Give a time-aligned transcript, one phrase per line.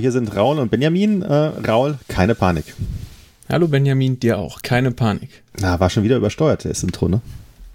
[0.00, 1.20] Hier sind Raul und Benjamin.
[1.20, 2.74] Äh, Raul, keine Panik.
[3.50, 5.42] Hallo Benjamin, dir auch, keine Panik.
[5.60, 7.20] Na, war schon wieder übersteuert, der Intro, ne?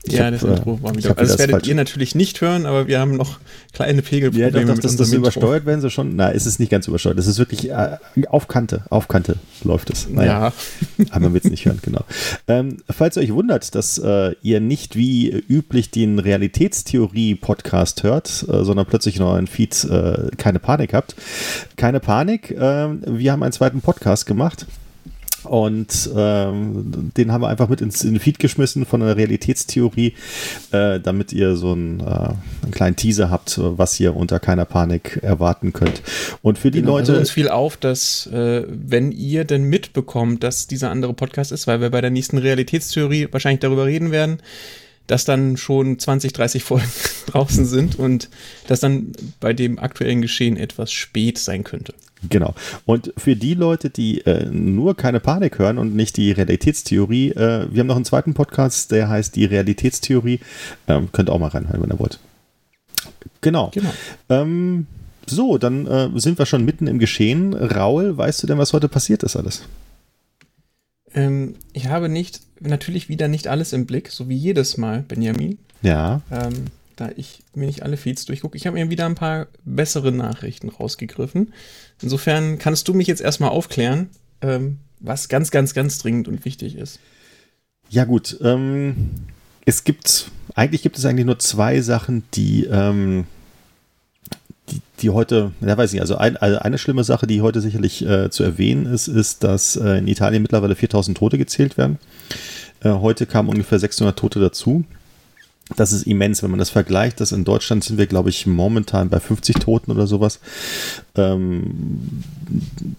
[0.08, 1.18] Ich ja, hab, das Intro war wieder.
[1.18, 1.68] Also das werdet falsch.
[1.68, 3.40] ihr natürlich nicht hören, aber wir haben noch
[3.74, 4.52] kleine Pegelprobleme.
[4.52, 6.16] Ja, doch, doch, dass das übersteuert werden, so schon.
[6.16, 7.18] Na, ist es nicht ganz übersteuert.
[7.18, 10.08] Das ist wirklich äh, auf Kante, auf Kante läuft es.
[10.08, 10.54] Naja.
[10.98, 11.06] Ja.
[11.10, 12.04] aber man wird es nicht hören, genau.
[12.48, 18.64] Ähm, falls ihr euch wundert, dass äh, ihr nicht wie üblich den Realitätstheorie-Podcast hört, äh,
[18.64, 21.16] sondern plötzlich in euren Feed äh, keine Panik habt,
[21.78, 22.52] keine Panik.
[22.52, 24.68] Ähm, wir haben einen zweiten Podcast gemacht.
[25.46, 30.14] Und ähm, den haben wir einfach mit ins, in den Feed geschmissen von einer Realitätstheorie,
[30.72, 35.20] äh, damit ihr so einen, äh, einen, kleinen Teaser habt, was ihr unter keiner Panik
[35.22, 36.02] erwarten könnt.
[36.42, 37.12] Und für die genau, Leute.
[37.12, 41.68] Also uns fiel auf, dass äh, wenn ihr denn mitbekommt, dass dieser andere Podcast ist,
[41.68, 44.40] weil wir bei der nächsten Realitätstheorie wahrscheinlich darüber reden werden,
[45.08, 46.90] dass dann schon 20, 30 Folgen
[47.28, 48.30] draußen sind und
[48.68, 51.94] dass dann bei dem aktuellen Geschehen etwas spät sein könnte.
[52.30, 52.54] Genau.
[52.86, 57.68] Und für die Leute, die äh, nur keine Panik hören und nicht die Realitätstheorie, äh,
[57.72, 60.40] wir haben noch einen zweiten Podcast, der heißt die Realitätstheorie.
[60.88, 62.20] Ähm, könnt auch mal reinhören, wenn ihr wollt.
[63.42, 63.72] Genau.
[63.74, 63.94] genau.
[64.30, 64.88] Ähm,
[65.28, 67.54] so, dann äh, sind wir schon mitten im Geschehen.
[67.54, 69.64] Raul, weißt du denn, was heute passiert ist alles?
[71.14, 75.58] Ähm, ich habe nicht, natürlich wieder nicht alles im Blick, so wie jedes Mal, Benjamin.
[75.82, 76.22] Ja.
[76.32, 76.66] Ähm,
[76.96, 78.58] da ich mir nicht alle Feeds durchgucke.
[78.58, 81.54] Ich habe mir wieder ein paar bessere Nachrichten rausgegriffen.
[82.02, 84.10] Insofern kannst du mich jetzt erstmal aufklären,
[84.42, 87.00] ähm, was ganz, ganz, ganz dringend und wichtig ist.
[87.90, 88.38] Ja, gut.
[88.42, 89.12] Ähm,
[89.66, 93.26] es gibt, eigentlich gibt es eigentlich nur zwei Sachen, die, ähm,
[94.70, 98.06] die, die, heute, ja weiß ich, also, ein, also eine schlimme Sache, die heute sicherlich
[98.06, 102.00] äh, zu erwähnen ist, ist, dass äh, in Italien mittlerweile 4000 Tote gezählt werden.
[102.82, 104.86] Äh, heute kamen ungefähr 600 Tote dazu.
[105.76, 107.20] Das ist immens, wenn man das vergleicht.
[107.20, 110.40] Das in Deutschland sind wir, glaube ich, momentan bei 50 Toten oder sowas.
[111.16, 112.24] Ähm,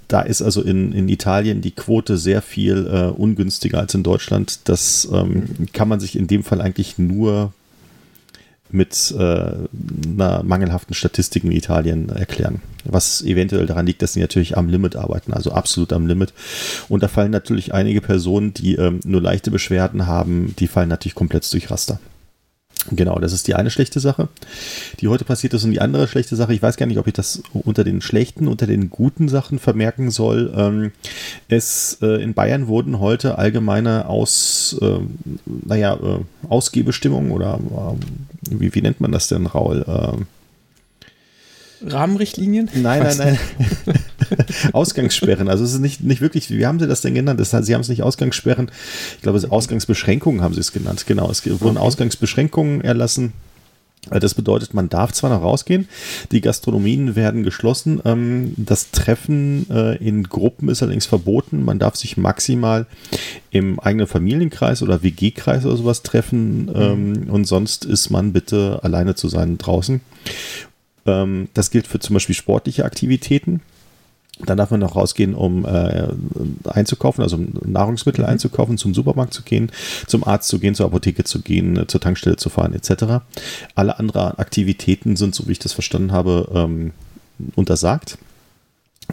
[0.09, 4.61] da ist also in, in Italien die Quote sehr viel äh, ungünstiger als in Deutschland.
[4.65, 7.53] Das ähm, kann man sich in dem Fall eigentlich nur
[8.69, 12.63] mit äh, einer mangelhaften Statistik in Italien erklären.
[12.85, 16.33] Was eventuell daran liegt, dass sie natürlich am Limit arbeiten, also absolut am Limit.
[16.89, 21.15] Und da fallen natürlich einige Personen, die ähm, nur leichte Beschwerden haben, die fallen natürlich
[21.15, 22.01] komplett durch Raster.
[22.91, 24.29] Genau, das ist die eine schlechte Sache,
[25.01, 25.65] die heute passiert ist.
[25.65, 28.47] Und die andere schlechte Sache, ich weiß gar nicht, ob ich das unter den schlechten,
[28.47, 30.53] unter den guten Sachen vermerken soll.
[30.57, 30.93] Ähm,
[31.49, 35.01] es äh, in Bayern wurden heute allgemeine Aus, äh,
[35.47, 39.85] naja, äh, Ausgehbestimmungen oder äh, wie, wie nennt man das denn, Raul?
[41.87, 42.71] Rahmenrichtlinien?
[42.75, 43.39] Nein, nein, nein.
[44.73, 45.49] Ausgangssperren.
[45.49, 47.41] Also es ist nicht, nicht wirklich, wie haben sie das denn genannt?
[47.41, 48.71] Das, sie haben es nicht Ausgangssperren,
[49.17, 51.05] ich glaube, Ausgangsbeschränkungen haben sie es genannt.
[51.07, 51.87] Genau, es wurden okay.
[51.87, 53.33] Ausgangsbeschränkungen erlassen.
[54.11, 55.89] Äh, das bedeutet, man darf zwar noch rausgehen,
[56.33, 61.97] die Gastronomien werden geschlossen, ähm, das Treffen äh, in Gruppen ist allerdings verboten, man darf
[61.97, 62.87] sich maximal
[63.51, 69.15] im eigenen Familienkreis oder WG-Kreis oder sowas treffen ähm, und sonst ist man bitte alleine
[69.15, 70.01] zu sein draußen.
[71.07, 73.61] Ähm, das gilt für zum Beispiel sportliche Aktivitäten.
[74.45, 76.09] Dann darf man noch rausgehen, um äh,
[76.65, 78.31] einzukaufen, also Nahrungsmittel mhm.
[78.33, 79.73] einzukaufen, zum Supermarkt zu gehen,
[80.07, 83.25] zum Arzt zu gehen, zur Apotheke zu gehen, zur Tankstelle zu fahren, etc.
[83.75, 86.93] Alle anderen Aktivitäten sind, so wie ich das verstanden habe, ähm,
[87.55, 88.19] untersagt.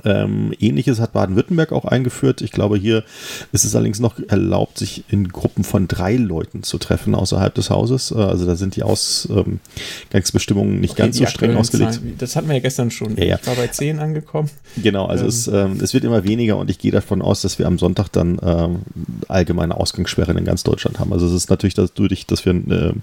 [0.05, 2.41] Ähm, Ähnliches hat Baden-Württemberg auch eingeführt.
[2.41, 3.03] Ich glaube, hier
[3.51, 7.69] ist es allerdings noch erlaubt, sich in Gruppen von drei Leuten zu treffen außerhalb des
[7.69, 8.11] Hauses.
[8.11, 11.93] Äh, also da sind die Ausgangsbestimmungen nicht okay, ganz so streng ausgelegt.
[11.93, 13.15] Zahlen, das hatten wir ja gestern schon.
[13.17, 13.39] Ja, ja.
[13.41, 14.49] Ich war bei zehn angekommen.
[14.81, 15.29] Genau, also ähm.
[15.29, 18.09] es, ähm, es, wird immer weniger und ich gehe davon aus, dass wir am Sonntag
[18.09, 18.79] dann ähm,
[19.27, 21.13] allgemeine Ausgangssperren in ganz Deutschland haben.
[21.13, 22.93] Also es ist natürlich dadurch, dass wir ein äh,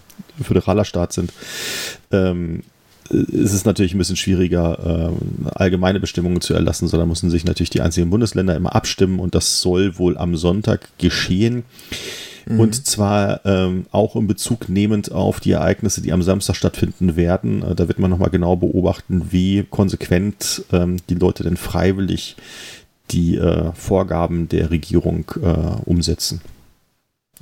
[0.42, 1.32] föderaler Staat sind,
[2.10, 2.62] ähm,
[3.10, 7.70] ist es natürlich ein bisschen schwieriger, äh, allgemeine Bestimmungen zu erlassen, sondern müssen sich natürlich
[7.70, 11.64] die einzelnen Bundesländer immer abstimmen und das soll wohl am Sonntag geschehen.
[12.46, 12.60] Mhm.
[12.60, 17.62] Und zwar ähm, auch in Bezug nehmend auf die Ereignisse, die am Samstag stattfinden werden.
[17.62, 22.36] Äh, da wird man nochmal genau beobachten, wie konsequent ähm, die Leute denn freiwillig
[23.10, 26.40] die äh, Vorgaben der Regierung äh, umsetzen.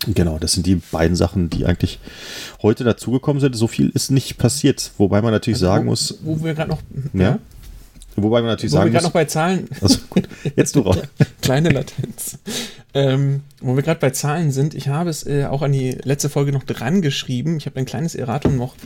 [0.06, 1.98] Genau, das sind die beiden Sachen, die eigentlich
[2.62, 3.56] heute dazugekommen sind.
[3.56, 6.18] So viel ist nicht passiert, wobei man natürlich also, sagen wo, muss.
[6.22, 6.82] Wo wir gerade noch.
[7.12, 7.20] Ja.
[7.20, 7.38] ja.
[8.22, 9.04] Wobei man natürlich wo sagen wir muss.
[9.04, 9.68] noch bei Zahlen.
[9.80, 10.98] Also, gut, jetzt du raus.
[11.42, 12.38] Kleine Latenz.
[12.94, 16.28] Ähm, wo wir gerade bei Zahlen sind, ich habe es äh, auch an die letzte
[16.28, 17.56] Folge noch dran geschrieben.
[17.58, 18.76] Ich habe ein kleines Erratum noch,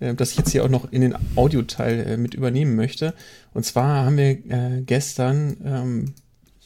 [0.00, 3.14] äh, das ich jetzt hier auch noch in den Audioteil äh, mit übernehmen möchte.
[3.52, 6.14] Und zwar haben wir äh, gestern, ähm,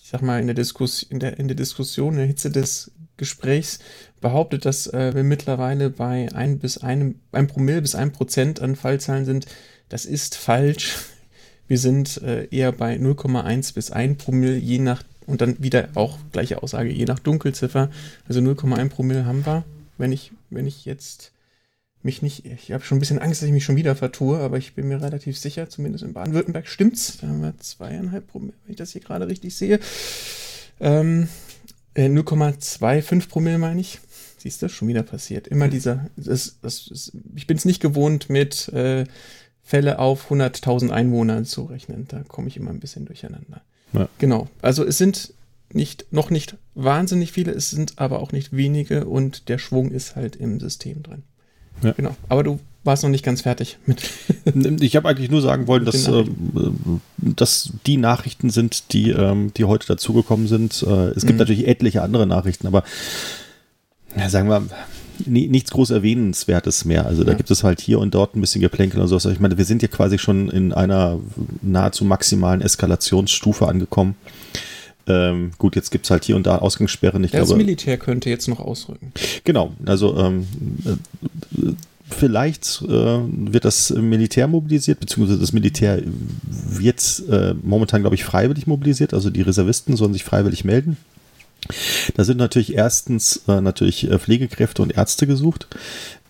[0.03, 2.93] ich sag mal, in der, Diskus in, der, in der Diskussion, in der Hitze des
[3.19, 3.81] Gesprächs
[4.20, 8.76] behauptet, dass äh, wir mittlerweile bei ein bis einem, ein Promille bis ein Prozent an
[8.76, 9.47] Fallzahlen sind.
[9.88, 10.97] Das ist falsch.
[11.67, 16.19] Wir sind äh, eher bei 0,1 bis 1 Promille, je nach, und dann wieder auch
[16.32, 17.91] gleiche Aussage, je nach Dunkelziffer.
[18.26, 19.65] Also 0,1 Promille haben wir,
[19.99, 21.32] wenn ich, wenn ich jetzt
[22.03, 24.56] mich nicht, ich habe schon ein bisschen Angst, dass ich mich schon wieder vertue, aber
[24.56, 27.19] ich bin mir relativ sicher, zumindest in Baden-Württemberg stimmt's.
[27.20, 29.81] Da haben wir zweieinhalb Promille, wenn ich das hier gerade richtig sehe.
[30.81, 31.29] Ähm,
[32.06, 34.00] 0,25 äh, Promille meine ich.
[34.39, 35.49] Siehst du, schon wieder passiert.
[35.49, 39.05] Immer dieser, das, das, das, ich bin es nicht gewohnt, mit äh,
[39.62, 42.06] Fälle auf 100.000 Einwohner zu rechnen.
[42.09, 43.62] Da komme ich immer ein bisschen durcheinander.
[43.93, 44.09] Ja.
[44.19, 44.49] Genau.
[44.62, 45.35] Also es sind
[45.73, 50.17] nicht, noch nicht wahnsinnig viele, es sind aber auch nicht wenige und der Schwung ist
[50.17, 51.25] halt im System drin.
[51.83, 51.93] Ja.
[51.93, 52.17] Genau.
[52.29, 54.02] Aber du warst noch nicht ganz fertig mit.
[54.81, 56.25] ich habe eigentlich nur sagen wollen, dass, äh,
[57.19, 60.82] dass die Nachrichten sind, die, ähm, die heute dazugekommen sind.
[60.82, 61.38] Äh, es gibt mhm.
[61.38, 62.82] natürlich etliche andere Nachrichten, aber
[64.17, 64.64] ja, sagen wir,
[65.26, 67.06] nichts groß Erwähnenswertes mehr.
[67.06, 69.26] Also da gibt es halt hier und dort ein bisschen Geplänkel und sowas.
[69.26, 71.19] Ich meine, wir sind ja quasi schon in einer
[71.61, 74.14] nahezu maximalen Eskalationsstufe angekommen.
[75.06, 77.25] Ähm, gut, jetzt gibt es halt hier und da Ausgangssperren.
[77.25, 79.12] Ich das glaube, Militär könnte jetzt noch ausrücken.
[79.44, 80.46] Genau, also ähm,
[80.84, 81.73] äh,
[82.10, 86.02] vielleicht äh, wird das Militär mobilisiert, beziehungsweise das Militär
[86.44, 89.14] wird äh, momentan, glaube ich, freiwillig mobilisiert.
[89.14, 90.96] Also die Reservisten sollen sich freiwillig melden.
[92.14, 95.69] Da sind natürlich erstens äh, natürlich äh, Pflegekräfte und Ärzte gesucht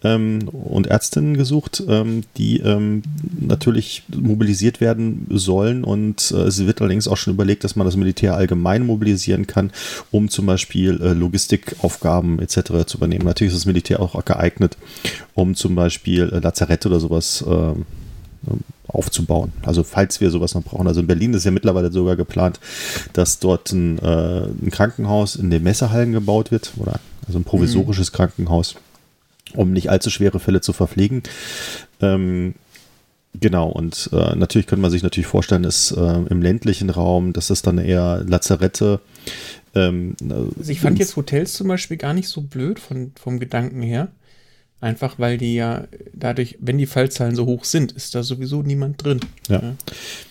[0.03, 3.03] ähm, und Ärztinnen gesucht, ähm, die ähm,
[3.41, 5.85] natürlich mobilisiert werden sollen.
[5.85, 9.71] Und äh, es wird allerdings auch schon überlegt, dass man das Militär allgemein mobilisieren kann,
[10.11, 12.87] um zum Beispiel äh, Logistikaufgaben etc.
[12.87, 13.25] zu übernehmen.
[13.25, 14.77] Natürlich ist das Militär auch geeignet,
[15.35, 17.85] um zum Beispiel äh, Lazarette oder sowas ähm,
[18.89, 19.53] aufzubauen.
[19.63, 20.89] Also falls wir sowas noch brauchen.
[20.89, 22.59] Also in Berlin ist ja mittlerweile sogar geplant,
[23.13, 28.13] dass dort ein, äh, ein Krankenhaus in den Messehallen gebaut wird oder also ein provisorisches
[28.13, 28.17] mhm.
[28.17, 28.75] Krankenhaus
[29.55, 31.23] um nicht allzu schwere Fälle zu verpflegen.
[32.01, 32.55] Ähm,
[33.41, 37.49] Genau, und äh, natürlich könnte man sich natürlich vorstellen, dass äh, im ländlichen Raum, dass
[37.49, 39.01] das dann eher Lazarette.
[39.75, 43.83] Ähm, also ich fand jetzt Hotels zum Beispiel gar nicht so blöd von, vom Gedanken
[43.83, 44.09] her.
[44.81, 49.03] Einfach weil die ja dadurch, wenn die Fallzahlen so hoch sind, ist da sowieso niemand
[49.03, 49.19] drin.
[49.49, 49.61] Ja.
[49.61, 49.75] ja.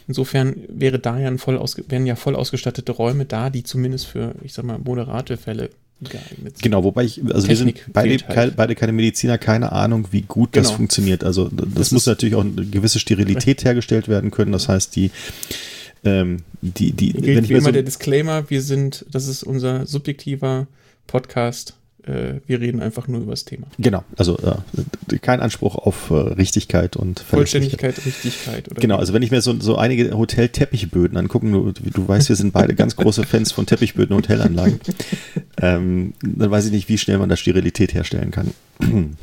[0.07, 4.07] Insofern wäre da ja ein voll ausge wären ja voll ausgestattete Räume da, die zumindest
[4.07, 6.61] für, ich sag mal, moderate Fälle geeignet sind.
[6.61, 8.55] Genau, wobei ich, also Technik wir sind beide, halt.
[8.55, 10.63] beide keine Mediziner, keine Ahnung, wie gut genau.
[10.63, 11.25] das funktioniert.
[11.25, 14.53] Also das, das muss natürlich auch eine gewisse Sterilität hergestellt werden können.
[14.53, 15.11] Das heißt, die
[16.05, 19.43] ähm, die, die, Gilt wenn ich wie immer so der Disclaimer, wir sind, das ist
[19.43, 20.67] unser subjektiver
[21.05, 21.75] Podcast
[22.07, 23.67] äh, wir reden einfach nur über das Thema.
[23.77, 28.69] Genau, also äh, kein Anspruch auf äh, Richtigkeit und Vollständigkeit, Richtigkeit.
[28.69, 32.35] Oder genau, also wenn ich mir so, so einige Hotel-Teppichböden angucke, du, du weißt, wir
[32.35, 34.79] sind beide ganz große Fans von Teppichböden und Hotelanlagen,
[35.61, 38.53] ähm, dann weiß ich nicht, wie schnell man da Sterilität herstellen kann.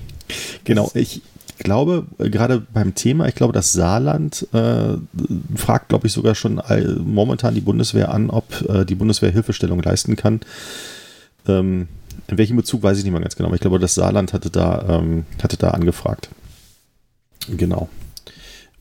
[0.64, 1.22] genau, ich,
[1.58, 4.96] glaube, äh, gerade beim Thema, ich glaube, das Saarland äh,
[5.56, 9.82] fragt, glaube ich, sogar schon all, momentan die Bundeswehr an, ob äh, die Bundeswehr Hilfestellung
[9.82, 10.40] leisten kann.
[11.46, 11.88] Ähm,
[12.28, 13.48] in welchem Bezug weiß ich nicht mehr ganz genau.
[13.48, 16.30] Aber ich glaube, das Saarland hatte da, ähm, hatte da angefragt.
[17.48, 17.88] Genau.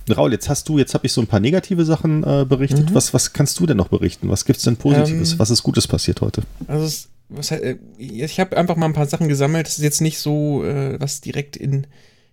[0.09, 2.89] Raul, jetzt hast du, jetzt habe ich so ein paar negative Sachen äh, berichtet.
[2.89, 2.95] Mhm.
[2.95, 4.29] Was, was kannst du denn noch berichten?
[4.29, 5.33] Was gibt es denn Positives?
[5.33, 6.43] Ähm, was ist Gutes passiert heute?
[6.67, 9.67] Also, es, was, äh, ich habe einfach mal ein paar Sachen gesammelt.
[9.67, 11.87] Das ist jetzt nicht so, äh, was direkt in,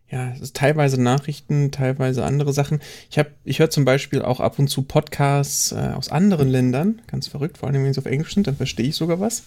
[0.09, 2.81] ja, teilweise Nachrichten, teilweise andere Sachen.
[3.09, 7.01] Ich habe, ich höre zum Beispiel auch ab und zu Podcasts äh, aus anderen Ländern,
[7.07, 9.45] ganz verrückt, vor allem wenn sie auf Englisch sind, dann verstehe ich sogar was.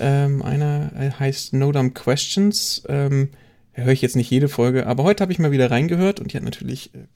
[0.00, 2.82] Ähm, einer äh, heißt No Dumb Questions.
[2.88, 3.30] Ähm,
[3.72, 6.36] höre ich jetzt nicht jede Folge, aber heute habe ich mal wieder reingehört und die
[6.36, 7.06] hat natürlich, äh,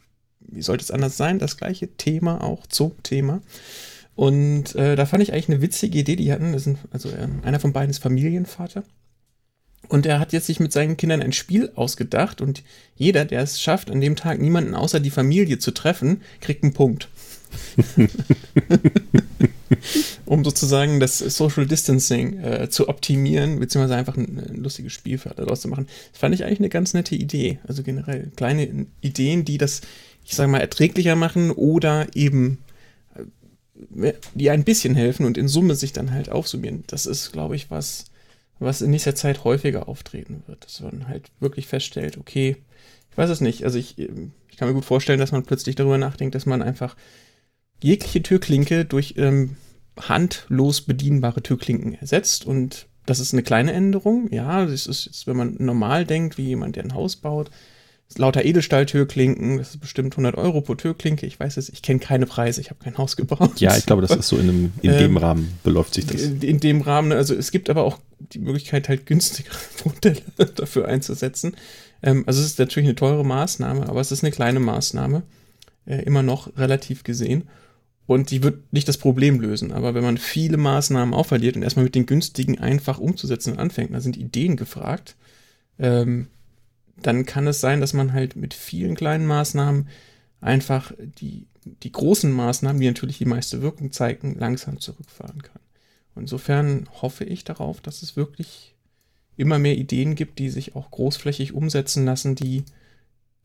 [0.40, 3.42] wie sollte es anders sein, das gleiche Thema auch zum Thema.
[4.14, 6.56] Und äh, da fand ich eigentlich eine witzige Idee, die hatten.
[6.58, 8.84] Sind, also äh, einer von beiden ist Familienvater.
[9.88, 12.62] Und er hat jetzt sich mit seinen Kindern ein Spiel ausgedacht und
[12.94, 16.72] jeder, der es schafft, an dem Tag niemanden außer die Familie zu treffen, kriegt einen
[16.72, 17.08] Punkt.
[20.26, 25.30] Um sozusagen das Social Distancing äh, zu optimieren, beziehungsweise einfach ein, ein lustiges Spiel für
[25.30, 25.86] alle daraus zu machen.
[26.12, 27.58] Das fand ich eigentlich eine ganz nette Idee.
[27.66, 29.80] Also generell kleine Ideen, die das,
[30.24, 32.58] ich sage mal, erträglicher machen oder eben
[33.94, 36.84] äh, die ein bisschen helfen und in Summe sich dann halt aufsummieren.
[36.86, 38.06] Das ist, glaube ich, was,
[38.58, 40.64] was in nächster Zeit häufiger auftreten wird.
[40.64, 42.56] Dass man halt wirklich feststellt, okay,
[43.10, 43.64] ich weiß es nicht.
[43.64, 46.96] Also ich, ich kann mir gut vorstellen, dass man plötzlich darüber nachdenkt, dass man einfach
[47.82, 49.56] jegliche Türklinke durch ähm,
[49.98, 54.28] handlos bedienbare Türklinken ersetzt und das ist eine kleine Änderung.
[54.32, 57.50] Ja, das ist jetzt, wenn man normal denkt, wie jemand, der ein Haus baut,
[58.18, 61.26] lauter Edelstahl-Türklinken, das ist bestimmt 100 Euro pro Türklinke.
[61.26, 63.60] Ich weiß es, ich kenne keine Preise, ich habe kein Haus gebaut.
[63.60, 66.20] Ja, ich glaube, das ist so in, einem, in dem ähm, Rahmen beläuft sich das.
[66.22, 70.22] In, dem Rahmen, ne, also es gibt aber auch die Möglichkeit, halt günstigere Modelle
[70.54, 71.56] dafür einzusetzen.
[72.02, 75.22] Ähm, also es ist natürlich eine teure Maßnahme, aber es ist eine kleine Maßnahme
[75.86, 77.48] äh, immer noch relativ gesehen.
[78.06, 79.72] Und die wird nicht das Problem lösen.
[79.72, 84.00] Aber wenn man viele Maßnahmen aufverliert und erstmal mit den günstigen einfach umzusetzen anfängt, da
[84.00, 85.16] sind Ideen gefragt,
[85.78, 86.28] ähm,
[87.00, 89.88] dann kann es sein, dass man halt mit vielen kleinen Maßnahmen
[90.40, 95.60] einfach die, die großen Maßnahmen, die natürlich die meiste Wirkung zeigen, langsam zurückfahren kann.
[96.16, 98.74] insofern hoffe ich darauf, dass es wirklich
[99.36, 102.64] immer mehr Ideen gibt, die sich auch großflächig umsetzen lassen, die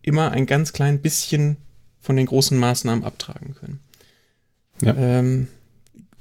[0.02, 1.58] immer ein ganz klein bisschen
[2.00, 3.80] von den großen Maßnahmen abtragen können.
[4.82, 4.96] Ja.
[4.96, 5.48] Ähm,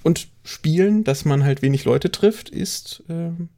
[0.03, 3.49] und Spielen, dass man halt wenig Leute trifft, ist ähm,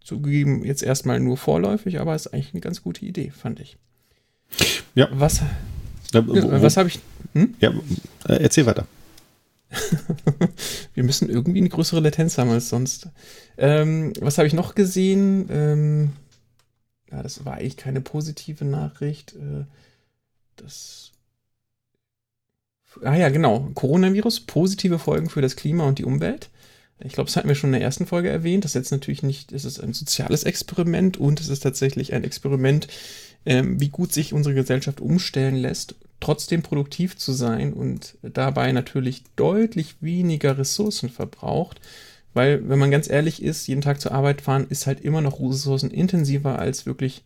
[0.00, 3.76] zugegeben jetzt erstmal nur vorläufig, aber ist eigentlich eine ganz gute Idee, fand ich.
[4.94, 5.08] Ja.
[5.12, 5.42] Was,
[6.12, 7.00] ja, was habe ich.
[7.34, 7.54] Hm?
[7.60, 7.70] Ja,
[8.26, 8.86] äh, erzähl weiter.
[10.94, 13.08] Wir müssen irgendwie eine größere Latenz haben als sonst.
[13.58, 15.46] Ähm, was habe ich noch gesehen?
[15.50, 16.12] Ähm,
[17.10, 19.34] ja, das war eigentlich keine positive Nachricht.
[19.34, 19.64] Äh,
[20.56, 21.07] das.
[23.02, 23.70] Ah ja, genau.
[23.74, 26.50] Coronavirus, positive Folgen für das Klima und die Umwelt.
[27.00, 28.64] Ich glaube, das hatten wir schon in der ersten Folge erwähnt.
[28.64, 32.24] Das ist jetzt natürlich nicht, es ist ein soziales Experiment und es ist tatsächlich ein
[32.24, 32.88] Experiment,
[33.46, 39.22] ähm, wie gut sich unsere Gesellschaft umstellen lässt, trotzdem produktiv zu sein und dabei natürlich
[39.36, 41.80] deutlich weniger Ressourcen verbraucht.
[42.34, 45.40] Weil, wenn man ganz ehrlich ist, jeden Tag zur Arbeit fahren ist halt immer noch
[45.40, 47.22] ressourcenintensiver, als wirklich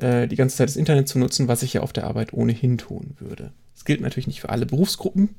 [0.00, 2.78] äh, die ganze Zeit das Internet zu nutzen, was ich ja auf der Arbeit ohnehin
[2.78, 3.52] tun würde.
[3.74, 5.34] Das gilt natürlich nicht für alle Berufsgruppen.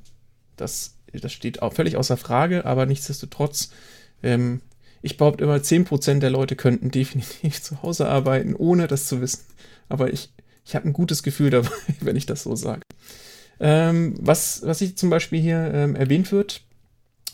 [0.58, 3.72] Das das steht auch völlig außer Frage, aber nichtsdestotrotz,
[4.24, 4.62] ähm,
[5.02, 9.44] ich behaupte immer, 10% der Leute könnten definitiv zu Hause arbeiten, ohne das zu wissen.
[9.90, 10.32] Aber ich,
[10.66, 12.82] ich habe ein gutes Gefühl dabei, wenn ich das so sage.
[13.60, 16.64] Ähm, was, was ich zum Beispiel hier ähm, erwähnt wird,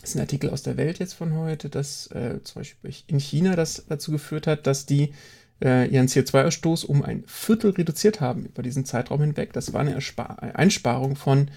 [0.02, 3.56] ist ein Artikel aus der Welt jetzt von heute, dass äh, zum Beispiel in China
[3.56, 5.14] das dazu geführt hat, dass die
[5.62, 9.52] äh, ihren CO2-Ausstoß um ein Viertel reduziert haben über diesen Zeitraum hinweg.
[9.52, 11.50] Das war eine Erspar Einsparung von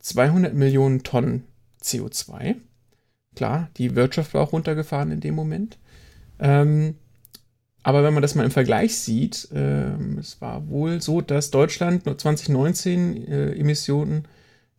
[0.00, 1.44] 200 Millionen Tonnen
[1.82, 2.56] CO2.
[3.34, 5.78] Klar, die Wirtschaft war auch runtergefahren in dem Moment.
[6.38, 6.96] Ähm,
[7.82, 12.04] aber wenn man das mal im Vergleich sieht, ähm, es war wohl so, dass Deutschland
[12.04, 14.28] 2019 äh, Emissionen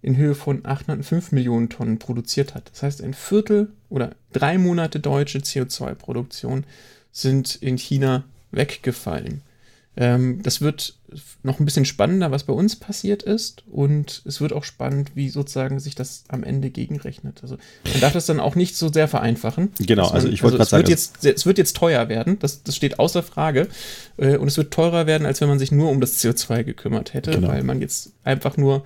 [0.01, 2.69] in Höhe von 805 Millionen Tonnen produziert hat.
[2.71, 6.65] Das heißt, ein Viertel oder drei Monate deutsche CO2-Produktion
[7.11, 9.41] sind in China weggefallen.
[9.95, 10.95] Ähm, das wird
[11.43, 13.63] noch ein bisschen spannender, was bei uns passiert ist.
[13.71, 17.39] Und es wird auch spannend, wie sozusagen sich das am Ende gegenrechnet.
[17.43, 17.57] Also
[17.91, 19.71] man darf das dann auch nicht so sehr vereinfachen.
[19.79, 20.89] Genau, man, also ich wollte also gerade sagen.
[20.89, 23.67] Jetzt, es wird jetzt teuer werden, das, das steht außer Frage.
[24.17, 27.13] Äh, und es wird teurer werden, als wenn man sich nur um das CO2 gekümmert
[27.13, 27.49] hätte, genau.
[27.49, 28.83] weil man jetzt einfach nur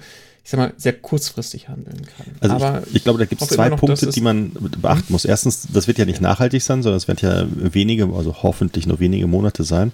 [0.47, 2.25] ich sag mal, sehr kurzfristig handeln kann.
[2.39, 5.25] Also Aber ich, ich glaube, da gibt es zwei noch, Punkte, die man beachten muss.
[5.25, 9.01] Erstens, das wird ja nicht nachhaltig sein, sondern es wird ja wenige, also hoffentlich nur
[9.01, 9.91] wenige Monate sein.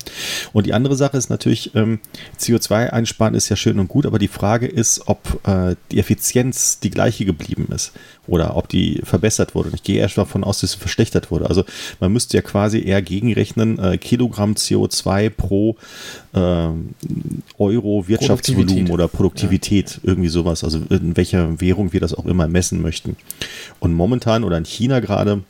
[0.52, 2.02] Und die andere Sache ist natürlich, ähm,
[2.40, 6.78] CO2 einsparen ist ja schön und gut, aber die Frage ist, ob äh, die Effizienz
[6.78, 7.92] die gleiche geblieben ist
[8.28, 9.70] oder ob die verbessert wurde.
[9.70, 11.48] Und ich gehe erst davon aus, dass sie verschlechtert wurde.
[11.50, 11.66] Also
[12.00, 15.76] man müsste ja quasi eher gegenrechnen, äh, Kilogramm CO2 pro
[16.34, 16.70] äh,
[17.58, 20.10] Euro Wirtschaftsvolumen oder Produktivität, ja.
[20.10, 20.64] irgendwie sowas.
[20.64, 23.18] Also in welcher Währung wir das auch immer messen möchten.
[23.80, 25.44] Und momentan oder in China gerade,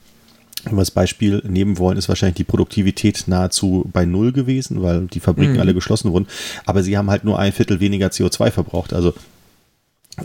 [0.63, 5.07] wenn wir das Beispiel nehmen wollen, ist wahrscheinlich die Produktivität nahezu bei Null gewesen, weil
[5.07, 5.59] die Fabriken mhm.
[5.59, 6.27] alle geschlossen wurden.
[6.65, 8.93] Aber sie haben halt nur ein Viertel weniger CO2 verbraucht.
[8.93, 9.13] Also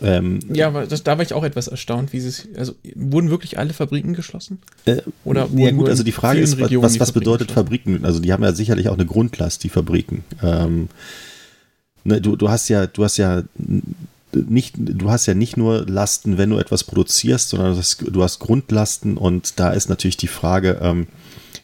[0.03, 3.59] ähm, ja, aber das, da war ich auch etwas erstaunt, wie es, also wurden wirklich
[3.59, 4.59] alle Fabriken geschlossen?
[4.85, 8.05] Äh, Oder ja gut, also die Frage ist, was, was, was bedeutet Fabriken?
[8.05, 10.25] Also die haben ja sicherlich auch eine Grundlast, die Fabriken.
[10.43, 10.89] Ähm,
[12.05, 13.45] ne, du, du hast ja, du hast ja
[14.33, 18.23] nicht, du hast ja nicht nur Lasten, wenn du etwas produzierst, sondern du hast, du
[18.23, 21.07] hast Grundlasten und da ist natürlich die Frage, ähm,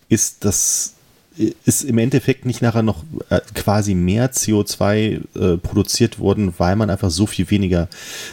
[0.09, 0.93] ist das
[1.36, 6.90] ist im Endeffekt nicht nachher noch äh, quasi mehr CO2 äh, produziert worden, weil man
[6.90, 7.88] einfach so viel weniger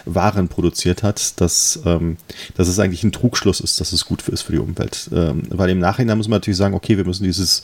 [0.06, 2.18] Waren produziert hat, dass, ähm,
[2.56, 5.10] dass es eigentlich ein Trugschluss ist, dass es gut ist für die Umwelt.
[5.14, 7.64] Ähm, weil im Nachhinein muss man natürlich sagen, okay, wir müssen dieses,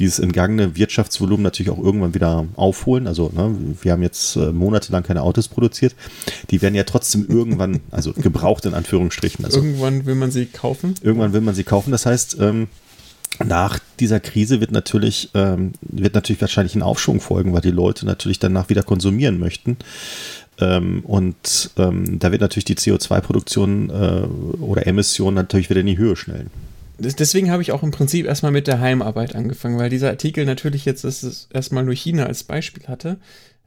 [0.00, 3.06] dieses entgangene Wirtschaftsvolumen natürlich auch irgendwann wieder aufholen.
[3.06, 5.94] Also ne, wir haben jetzt äh, monatelang keine Autos produziert.
[6.50, 9.44] Die werden ja trotzdem irgendwann, also gebraucht in Anführungsstrichen.
[9.44, 10.96] Also, irgendwann will man sie kaufen.
[11.02, 11.92] Irgendwann will man sie kaufen.
[11.92, 12.66] Das heißt, ähm,
[13.44, 18.06] nach dieser Krise wird natürlich, ähm, wird natürlich wahrscheinlich ein Aufschwung folgen, weil die Leute
[18.06, 19.76] natürlich danach wieder konsumieren möchten.
[20.60, 25.98] Ähm, und ähm, da wird natürlich die CO2-Produktion äh, oder Emissionen natürlich wieder in die
[25.98, 26.50] Höhe schnellen.
[26.98, 30.84] Deswegen habe ich auch im Prinzip erstmal mit der Heimarbeit angefangen, weil dieser Artikel natürlich
[30.84, 31.04] jetzt
[31.52, 33.16] erstmal nur China als Beispiel hatte.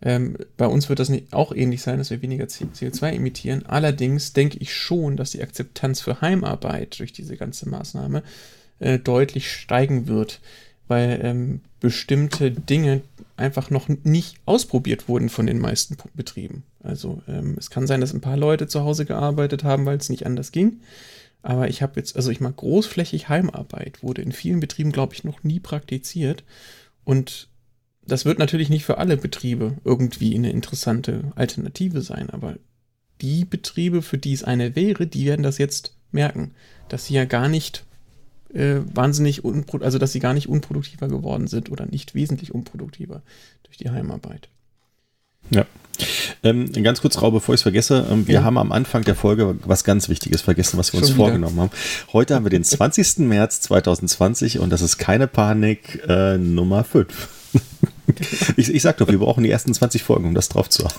[0.01, 3.65] Ähm, bei uns wird das nicht, auch ähnlich sein, dass wir weniger CO2 emittieren.
[3.65, 8.24] Allerdings denke ich schon, dass die Akzeptanz für Heimarbeit durch diese ganze Maßnahme
[8.79, 10.39] äh, deutlich steigen wird,
[10.88, 13.01] weil ähm, bestimmte Dinge
[13.38, 16.63] einfach noch nicht ausprobiert wurden von den meisten Betrieben.
[16.84, 20.10] Also ähm, es kann sein, dass ein paar Leute zu Hause gearbeitet haben, weil es
[20.10, 20.82] nicht anders ging.
[21.41, 25.24] Aber ich habe jetzt, also ich mag großflächig Heimarbeit, wurde in vielen Betrieben, glaube ich,
[25.24, 26.44] noch nie praktiziert.
[27.03, 27.50] Und
[28.08, 32.55] das wird natürlich nicht für alle Betriebe irgendwie eine interessante Alternative sein, aber
[33.22, 36.51] die Betriebe, für die es eine wäre, die werden das jetzt merken,
[36.89, 37.85] dass sie ja gar nicht
[38.56, 43.22] äh, wahnsinnig unproduktiv, also dass sie gar nicht unproduktiver geworden sind oder nicht wesentlich unproduktiver
[43.64, 44.50] durch die Heimarbeit.
[45.52, 45.66] Ja.
[46.44, 48.44] Ähm, ganz kurz, Rau, bevor ich es vergesse, ähm, wir ja.
[48.44, 51.26] haben am Anfang der Folge was ganz Wichtiges vergessen, was wir Schon uns wieder.
[51.26, 51.72] vorgenommen haben.
[52.14, 53.20] Heute haben wir den 20.
[53.20, 57.30] März 2020 und das ist keine Panik äh, Nummer 5.
[58.58, 60.96] ich, ich sag doch, wir brauchen die ersten 20 Folgen, um das drauf zu haben.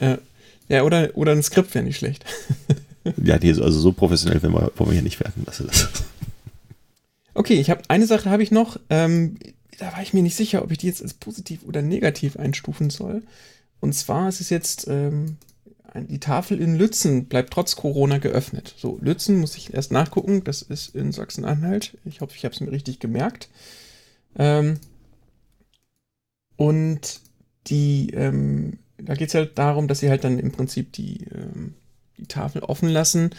[0.00, 0.18] Ja,
[0.68, 2.24] ja oder, oder ein Skript wäre nicht schlecht.
[3.22, 5.42] ja, nee, also so professionell wollen wir, wollen wir hier nicht werden.
[5.44, 5.88] Das ist
[7.34, 8.78] Okay, ich habe eine Sache habe ich noch.
[8.90, 9.36] Ähm,
[9.78, 12.90] da war ich mir nicht sicher, ob ich die jetzt als positiv oder negativ einstufen
[12.90, 13.22] soll.
[13.80, 15.38] Und zwar ist es jetzt, ähm,
[15.94, 18.74] die Tafel in Lützen bleibt trotz Corona geöffnet.
[18.78, 21.98] So, Lützen muss ich erst nachgucken, das ist in Sachsen-Anhalt.
[22.04, 23.48] Ich hoffe, ich habe es mir richtig gemerkt.
[24.38, 24.78] Ähm,
[26.56, 27.20] und
[27.66, 31.74] die, ähm, da geht es halt darum, dass sie halt dann im Prinzip die, ähm,
[32.18, 33.30] die Tafel offen lassen,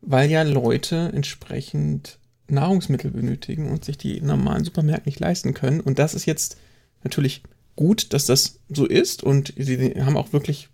[0.00, 2.18] weil ja Leute entsprechend
[2.48, 5.80] Nahrungsmittel benötigen und sich die normalen Supermärkte nicht leisten können.
[5.80, 6.56] Und das ist jetzt
[7.04, 7.42] natürlich
[7.76, 9.22] gut, dass das so ist.
[9.22, 10.68] Und sie haben auch wirklich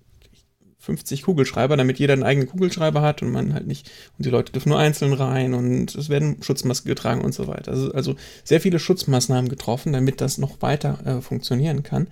[0.85, 4.52] 50 Kugelschreiber, damit jeder einen eigenen Kugelschreiber hat und man halt nicht, und die Leute
[4.52, 7.73] dürfen nur einzeln rein und es werden Schutzmasken getragen und so weiter.
[7.73, 12.09] Also, also sehr viele Schutzmaßnahmen getroffen, damit das noch weiter äh, funktionieren kann.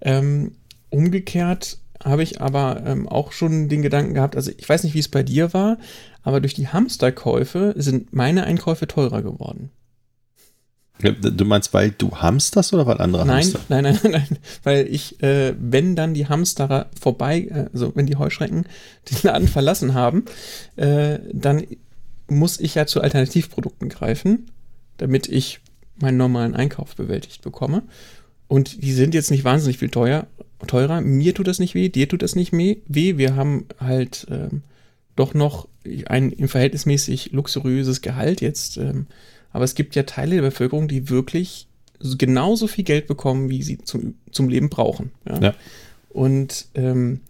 [0.00, 0.52] Ähm,
[0.88, 5.00] umgekehrt habe ich aber ähm, auch schon den Gedanken gehabt, also ich weiß nicht, wie
[5.00, 5.78] es bei dir war,
[6.22, 9.70] aber durch die Hamsterkäufe sind meine Einkäufe teurer geworden.
[10.98, 13.62] Du meinst, weil du hamsterst oder weil andere nein, hamstern?
[13.68, 14.38] Nein, nein, nein, nein.
[14.62, 18.64] Weil ich, äh, wenn dann die Hamsterer vorbei, äh, also wenn die Heuschrecken
[19.10, 20.24] den Laden verlassen haben,
[20.76, 21.66] äh, dann
[22.28, 24.46] muss ich ja zu Alternativprodukten greifen,
[24.96, 25.60] damit ich
[25.96, 27.82] meinen normalen Einkauf bewältigt bekomme.
[28.48, 30.26] Und die sind jetzt nicht wahnsinnig viel teuer,
[30.66, 31.00] teurer.
[31.00, 32.78] Mir tut das nicht weh, dir tut das nicht weh.
[32.86, 34.62] Wir haben halt ähm,
[35.16, 35.68] doch noch
[36.06, 38.76] ein im verhältnismäßig luxuriöses Gehalt jetzt.
[38.76, 39.06] Ähm,
[39.52, 41.68] aber es gibt ja Teile der Bevölkerung, die wirklich
[42.18, 45.12] genauso viel Geld bekommen, wie sie zum, zum Leben brauchen.
[45.26, 45.40] Ja.
[45.40, 45.54] ja.
[46.10, 47.20] Und ähm,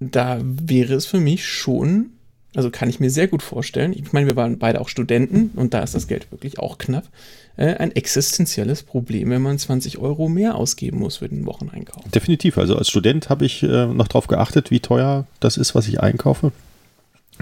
[0.00, 2.10] da wäre es für mich schon,
[2.54, 5.74] also kann ich mir sehr gut vorstellen, ich meine, wir waren beide auch Studenten und
[5.74, 7.04] da ist das Geld wirklich auch knapp,
[7.56, 12.02] äh, ein existenzielles Problem, wenn man 20 Euro mehr ausgeben muss für den Wocheneinkauf.
[12.10, 12.58] Definitiv.
[12.58, 16.00] Also als Student habe ich äh, noch darauf geachtet, wie teuer das ist, was ich
[16.00, 16.52] einkaufe.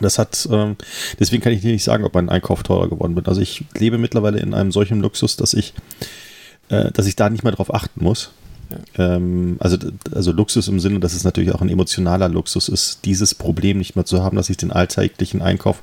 [0.00, 0.76] Das hat, ähm,
[1.18, 3.28] deswegen kann ich nicht sagen, ob mein Einkauf teurer geworden wird.
[3.28, 5.72] Also ich lebe mittlerweile in einem solchen Luxus, dass ich,
[6.68, 8.30] äh, dass ich da nicht mehr drauf achten muss.
[8.96, 9.76] Ähm, also,
[10.14, 13.96] also Luxus im Sinne, dass es natürlich auch ein emotionaler Luxus ist, dieses Problem nicht
[13.96, 15.82] mehr zu haben, dass ich den alltäglichen Einkauf,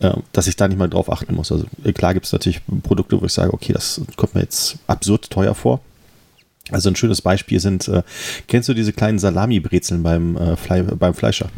[0.00, 1.52] äh, dass ich da nicht mehr drauf achten muss.
[1.52, 4.76] Also äh, klar gibt es natürlich Produkte, wo ich sage, okay, das kommt mir jetzt
[4.86, 5.80] absurd teuer vor.
[6.70, 8.02] Also ein schönes Beispiel sind, äh,
[8.46, 11.48] kennst du diese kleinen Salami-Brezeln beim, äh, Fle beim Fleischer?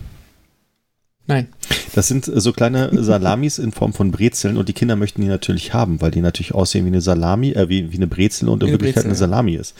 [1.26, 1.48] Nein.
[1.94, 5.28] Das sind äh, so kleine Salamis in Form von Brezeln und die Kinder möchten die
[5.28, 8.62] natürlich haben, weil die natürlich aussehen wie eine Salami, äh, wie, wie eine Brezel und
[8.62, 9.61] in eine Wirklichkeit Brezel, eine Salami ja.
[9.61, 9.74] ist.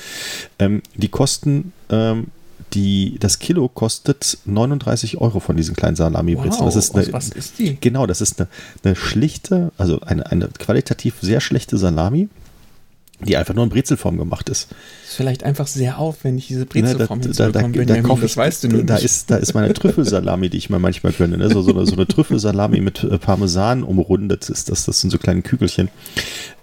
[0.59, 2.29] Ähm, die kosten, ähm,
[2.75, 6.61] die, das Kilo kostet 39 Euro von diesen kleinen Salami-Brezeln.
[6.61, 7.77] Wow, ist was ist die?
[7.81, 8.49] Genau, das ist eine,
[8.85, 12.29] eine schlichte, also eine, eine qualitativ sehr schlechte Salami
[13.25, 14.69] die einfach nur in Brezelform gemacht ist.
[15.05, 18.65] ist vielleicht einfach sehr aufwendig, diese Brezelform ne, da, da, da, da, da das weißt
[18.65, 21.37] du nur da ist, da ist meine Trüffelsalami, die ich mir manchmal gönne.
[21.37, 21.51] Ne?
[21.51, 24.85] So, so, eine, so eine Trüffelsalami mit äh, Parmesan umrundet ist das.
[24.87, 25.89] Das sind so kleine Kügelchen.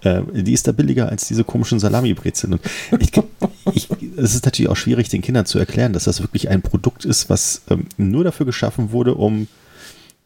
[0.02, 2.54] Äh, die ist da billiger als diese komischen Salami-Brezeln.
[2.54, 3.12] Und ich,
[3.72, 7.04] ich, es ist natürlich auch schwierig, den Kindern zu erklären, dass das wirklich ein Produkt
[7.04, 9.48] ist, was ähm, nur dafür geschaffen wurde, um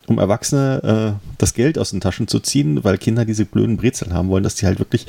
[0.07, 4.13] um Erwachsene äh, das Geld aus den Taschen zu ziehen, weil Kinder diese blöden Brezeln
[4.13, 5.07] haben wollen, dass die halt wirklich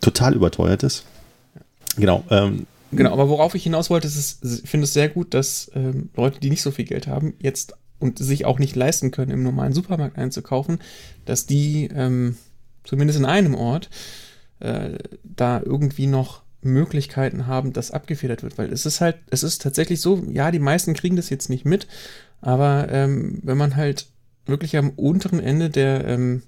[0.00, 1.04] total überteuert ist.
[1.96, 2.24] Genau.
[2.30, 6.10] Ähm, genau, aber worauf ich hinaus wollte, ist, ich finde es sehr gut, dass ähm,
[6.16, 9.42] Leute, die nicht so viel Geld haben, jetzt und sich auch nicht leisten können, im
[9.42, 10.78] normalen Supermarkt einzukaufen,
[11.24, 12.36] dass die ähm,
[12.84, 13.90] zumindest in einem Ort
[14.60, 19.62] äh, da irgendwie noch Möglichkeiten haben, dass abgefedert wird, weil es ist halt, es ist
[19.62, 21.86] tatsächlich so, ja, die meisten kriegen das jetzt nicht mit,
[22.40, 24.06] aber ähm, wenn man halt
[24.46, 26.42] wirklich am unteren Ende der ähm,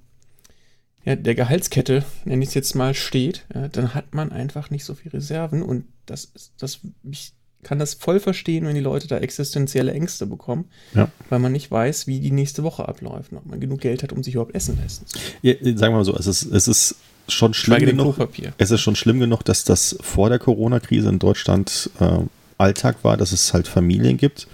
[1.04, 4.84] ja, der Gehaltskette, nenne ich es jetzt mal, steht, ja, dann hat man einfach nicht
[4.84, 7.32] so viel Reserven und das das, ich
[7.62, 11.10] kann das voll verstehen, wenn die Leute da existenzielle Ängste bekommen, ja.
[11.28, 14.22] weil man nicht weiß, wie die nächste Woche abläuft, ob man genug Geld hat, um
[14.22, 15.04] sich überhaupt essen zu
[15.42, 16.96] ja, sagen wir mal so, es ist, es ist
[17.28, 18.16] schon schlimm genug,
[18.58, 22.20] es ist schon schlimm genug, dass das vor der Corona-Krise in Deutschland äh,
[22.58, 24.48] Alltag war, dass es halt Familien gibt,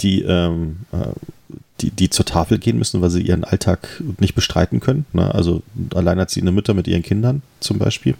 [0.00, 1.08] die, ähm, äh,
[1.80, 5.06] die, die zur Tafel gehen müssen, weil sie ihren Alltag nicht bestreiten können.
[5.12, 5.34] Ne?
[5.34, 5.62] Also
[5.94, 8.14] alleinerziehende Mütter mit ihren Kindern zum Beispiel.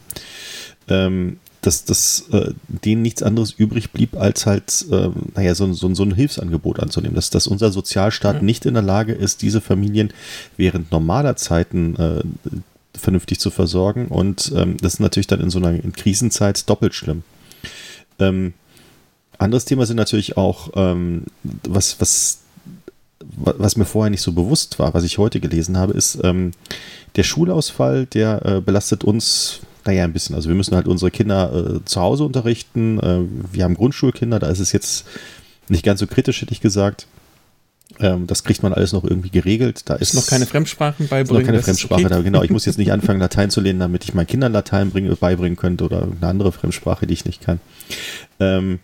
[0.89, 5.93] Ähm, dass, dass äh, denen nichts anderes übrig blieb, als halt, äh, naja, so, so,
[5.95, 7.17] so ein Hilfsangebot anzunehmen.
[7.17, 8.43] Dass, dass unser Sozialstaat ja.
[8.43, 10.13] nicht in der Lage ist, diese Familien
[10.57, 12.23] während normaler Zeiten äh,
[12.97, 14.07] vernünftig zu versorgen.
[14.09, 17.25] Und ähm, das ist natürlich dann in so einer Krisenzeit doppelt schlimm.
[18.19, 18.55] Ähm,
[19.39, 22.43] anderes Thema sind natürlich auch, ähm, was, was,
[23.21, 26.53] was mir vorher nicht so bewusst war, was ich heute gelesen habe, ist ähm,
[27.17, 30.35] der Schulausfall, der äh, belastet uns naja, ein bisschen.
[30.35, 32.99] Also wir müssen halt unsere Kinder äh, zu Hause unterrichten.
[32.99, 33.21] Äh,
[33.53, 35.07] wir haben Grundschulkinder, da ist es jetzt
[35.69, 37.07] nicht ganz so kritisch, hätte ich gesagt.
[38.01, 39.89] Ähm, das kriegt man alles noch irgendwie geregelt.
[39.89, 41.43] Da ist, noch keine Fremdsprachen beibringen.
[41.43, 42.11] Noch keine Fremdsprache okay.
[42.11, 42.43] da, genau.
[42.43, 45.57] Ich muss jetzt nicht anfangen, Latein zu lernen, damit ich meinen Kindern Latein bringe, beibringen
[45.57, 47.61] könnte oder irgendeine andere Fremdsprache, die ich nicht kann.
[48.41, 48.81] Ähm,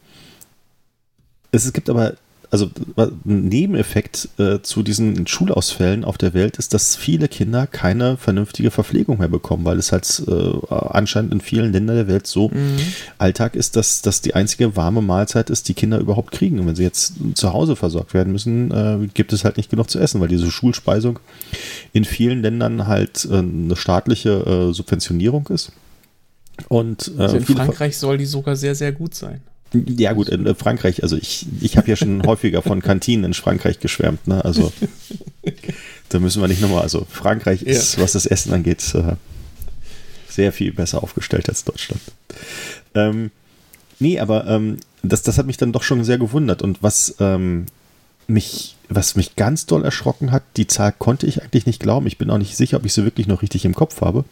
[1.51, 2.15] es gibt aber
[2.53, 8.19] also ein Nebeneffekt äh, zu diesen Schulausfällen auf der Welt ist, dass viele Kinder keine
[8.19, 12.51] vernünftige Verpflegung mehr bekommen, weil es halt äh, anscheinend in vielen Ländern der Welt so
[12.51, 12.77] mhm.
[13.17, 16.61] Alltag ist, dass das die einzige warme Mahlzeit ist, die Kinder überhaupt kriegen.
[16.61, 19.89] Und wenn sie jetzt zu Hause versorgt werden müssen, äh, gibt es halt nicht genug
[19.89, 21.21] zu essen, weil diese Schulspeisung
[21.95, 25.73] in vielen Ländern halt äh, eine staatliche äh, Subventionierung ist.
[26.69, 29.41] Und, äh, also in Frankreich soll die sogar sehr, sehr gut sein.
[29.75, 33.81] Ja gut, in Frankreich, also ich, ich habe ja schon häufiger von Kantinen in Frankreich
[33.81, 34.45] geschwärmt, ne?
[34.45, 34.73] Also
[36.09, 38.03] da müssen wir nicht nochmal, also Frankreich ist, ja.
[38.03, 39.17] was das Essen angeht, äh,
[40.29, 42.01] sehr viel besser aufgestellt als Deutschland.
[42.95, 43.31] Ähm,
[43.99, 47.67] nee, aber ähm, das, das hat mich dann doch schon sehr gewundert und was ähm,
[48.27, 52.07] mich, was mich ganz doll erschrocken hat, die Zahl konnte ich eigentlich nicht glauben.
[52.07, 54.25] Ich bin auch nicht sicher, ob ich sie wirklich noch richtig im Kopf habe.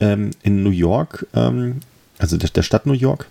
[0.00, 1.80] Ähm, in New York, ähm,
[2.18, 3.28] also der, der Stadt New York,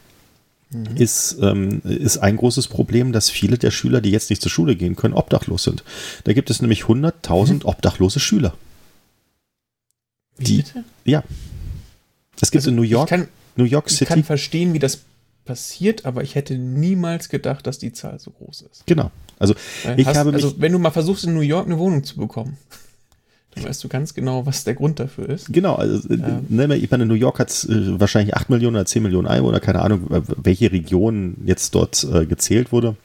[0.70, 0.98] mhm.
[0.98, 4.76] ist, ähm, ist ein großes Problem, dass viele der Schüler, die jetzt nicht zur Schule
[4.76, 5.84] gehen können, obdachlos sind.
[6.24, 7.62] Da gibt es nämlich 100.000 mhm.
[7.64, 8.54] obdachlose Schüler.
[10.38, 10.84] Wie die, bitte?
[11.06, 11.24] Ja.
[12.40, 14.04] Es gibt also in New York, kann, New York City.
[14.04, 15.02] Ich kann verstehen, wie das
[15.46, 18.86] passiert, aber ich hätte niemals gedacht, dass die Zahl so groß ist.
[18.86, 19.12] Genau.
[19.40, 19.56] Also,
[19.96, 22.18] ich hast, habe mich, also wenn du mal versuchst, in New York eine Wohnung zu
[22.18, 22.58] bekommen,
[23.64, 25.52] weißt du ganz genau, was der Grund dafür ist.
[25.52, 26.42] Genau, also ja.
[26.50, 29.82] ne, ich meine, New York hat äh, wahrscheinlich 8 Millionen oder 10 Millionen Einwohner, keine
[29.82, 32.96] Ahnung, welche Region jetzt dort äh, gezählt wurde.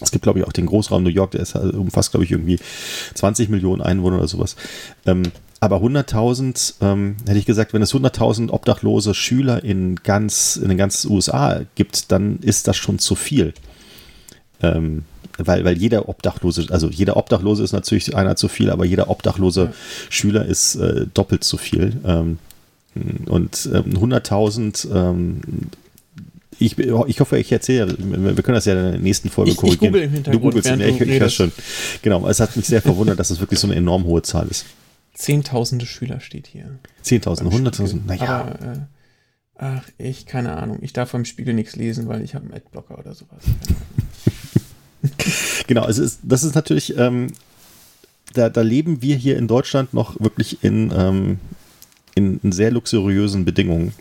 [0.00, 2.30] Es gibt, glaube ich, auch den Großraum New York, der ist, äh, umfasst, glaube ich,
[2.30, 2.58] irgendwie
[3.14, 4.56] 20 Millionen Einwohner oder sowas.
[5.06, 5.22] Ähm,
[5.60, 10.76] aber 100.000, ähm, hätte ich gesagt, wenn es 100.000 obdachlose Schüler in ganz, in den
[10.76, 13.54] ganzen USA gibt, dann ist das schon zu viel.
[14.62, 15.04] Ähm,
[15.38, 19.64] weil, weil jeder Obdachlose, also jeder Obdachlose ist natürlich einer zu viel, aber jeder obdachlose
[19.64, 19.72] ja.
[20.08, 22.00] Schüler ist äh, doppelt so viel.
[22.04, 22.38] Ähm,
[23.26, 25.40] und ähm, 100.000 ähm,
[26.58, 29.84] ich, ich hoffe, ich erzähle, wir können das ja in der nächsten Folge ich, korrigieren.
[29.84, 31.52] Ich google im Hintergrund, du googelst ja, ich, ich höre schon.
[32.00, 34.64] Genau, es hat mich sehr verwundert, dass es wirklich so eine enorm hohe Zahl ist.
[35.12, 36.78] Zehntausende Schüler steht hier.
[37.02, 38.56] Zehntausende, hunderttausend, naja.
[38.58, 38.78] Aber, äh,
[39.56, 40.78] ach, ich, keine Ahnung.
[40.80, 43.42] Ich darf vom Spiegel nichts lesen, weil ich habe einen Adblocker oder sowas.
[45.66, 47.32] genau, also ist, das ist natürlich, ähm,
[48.34, 51.38] da, da leben wir hier in Deutschland noch wirklich in, ähm,
[52.14, 53.92] in, in sehr luxuriösen Bedingungen.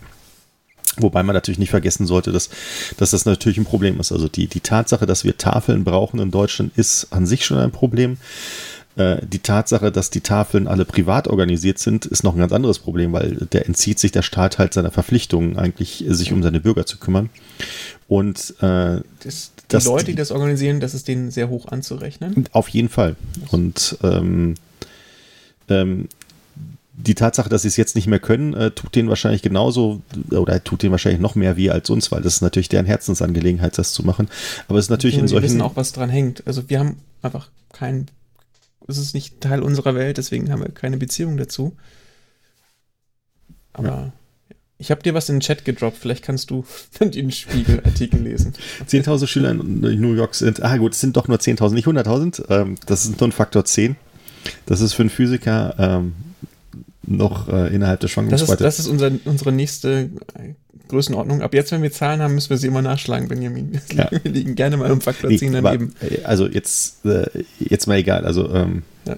[0.98, 2.50] Wobei man natürlich nicht vergessen sollte, dass,
[2.98, 4.12] dass das natürlich ein Problem ist.
[4.12, 7.72] Also die, die Tatsache, dass wir Tafeln brauchen in Deutschland, ist an sich schon ein
[7.72, 8.18] Problem.
[8.96, 12.80] Äh, die Tatsache, dass die Tafeln alle privat organisiert sind, ist noch ein ganz anderes
[12.80, 16.86] Problem, weil der entzieht sich der Staat halt seiner Verpflichtungen, eigentlich sich um seine Bürger
[16.86, 17.30] zu kümmern.
[18.08, 22.46] Und äh, das, die Leute, die das organisieren, das ist denen sehr hoch anzurechnen.
[22.52, 23.16] Auf jeden Fall.
[23.52, 24.56] Und ähm,
[25.70, 26.08] ähm,
[26.98, 30.02] die Tatsache, dass sie es jetzt nicht mehr können, äh, tut denen wahrscheinlich genauso
[30.32, 33.78] oder tut denen wahrscheinlich noch mehr wie als uns, weil das ist natürlich deren Herzensangelegenheit,
[33.78, 34.30] das zu machen.
[34.68, 35.44] Aber es ist natürlich in solchen.
[35.44, 36.46] Wir wissen auch, was dran hängt.
[36.48, 38.08] Also wir haben einfach kein,
[38.88, 41.74] es ist nicht Teil unserer Welt, deswegen haben wir keine Beziehung dazu.
[43.74, 44.14] Aber ja.
[44.86, 46.64] Ich habe dir was in den Chat gedroppt, vielleicht kannst du
[47.00, 48.54] den Spiegelartikel lesen.
[48.88, 52.52] 10.000 Schüler in New York sind, ah gut, es sind doch nur 10.000, nicht 100.000.
[52.52, 53.96] Ähm, das ist nur ein Faktor 10.
[54.68, 56.14] Das ist für einen Physiker ähm,
[57.02, 58.64] noch äh, innerhalb der Schwankungsbreite.
[58.64, 60.12] Das ist, das ist unser, unsere nächste
[60.88, 61.42] Größenordnung.
[61.42, 63.82] Ab jetzt, wenn wir Zahlen haben, müssen wir sie immer nachschlagen, Benjamin.
[63.90, 64.20] Wir, ja.
[64.24, 65.96] liegen gerne mal um Faktor nee, 10 daneben.
[66.00, 67.26] Äh, also jetzt, äh,
[67.58, 68.24] jetzt mal egal.
[68.24, 69.18] Also ähm, ja.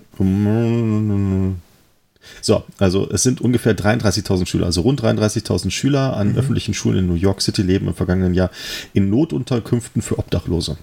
[2.41, 6.37] So, also es sind ungefähr 33.000 Schüler, also rund 33.000 Schüler an mhm.
[6.37, 8.51] öffentlichen Schulen in New York City leben im vergangenen Jahr
[8.93, 10.77] in Notunterkünften für Obdachlose.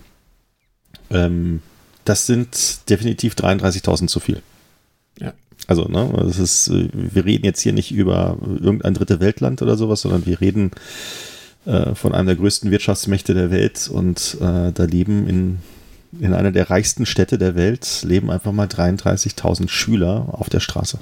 [1.11, 1.61] Ähm,
[2.05, 4.43] das sind definitiv 33.000 zu viel.
[5.21, 5.33] Ja.
[5.67, 10.03] Also, ne, das ist, wir reden jetzt hier nicht über irgendein dritte Weltland oder sowas,
[10.03, 10.73] sondern wir reden
[11.65, 15.59] äh, von einem der größten Wirtschaftsmächte der Welt und äh, da leben in,
[16.21, 20.99] in einer der reichsten Städte der Welt, leben einfach mal 33.000 Schüler auf der Straße.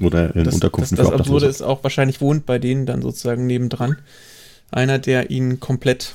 [0.00, 3.46] Oder in das, Unterkünften das, das Absurde ist auch, wahrscheinlich wohnt bei denen dann sozusagen
[3.46, 3.96] nebendran
[4.70, 6.14] einer, der ihnen komplett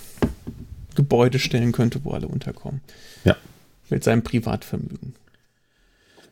[0.96, 2.82] Gebäude stellen könnte, wo alle unterkommen.
[3.24, 3.36] Ja.
[3.90, 5.16] Mit seinem Privatvermögen.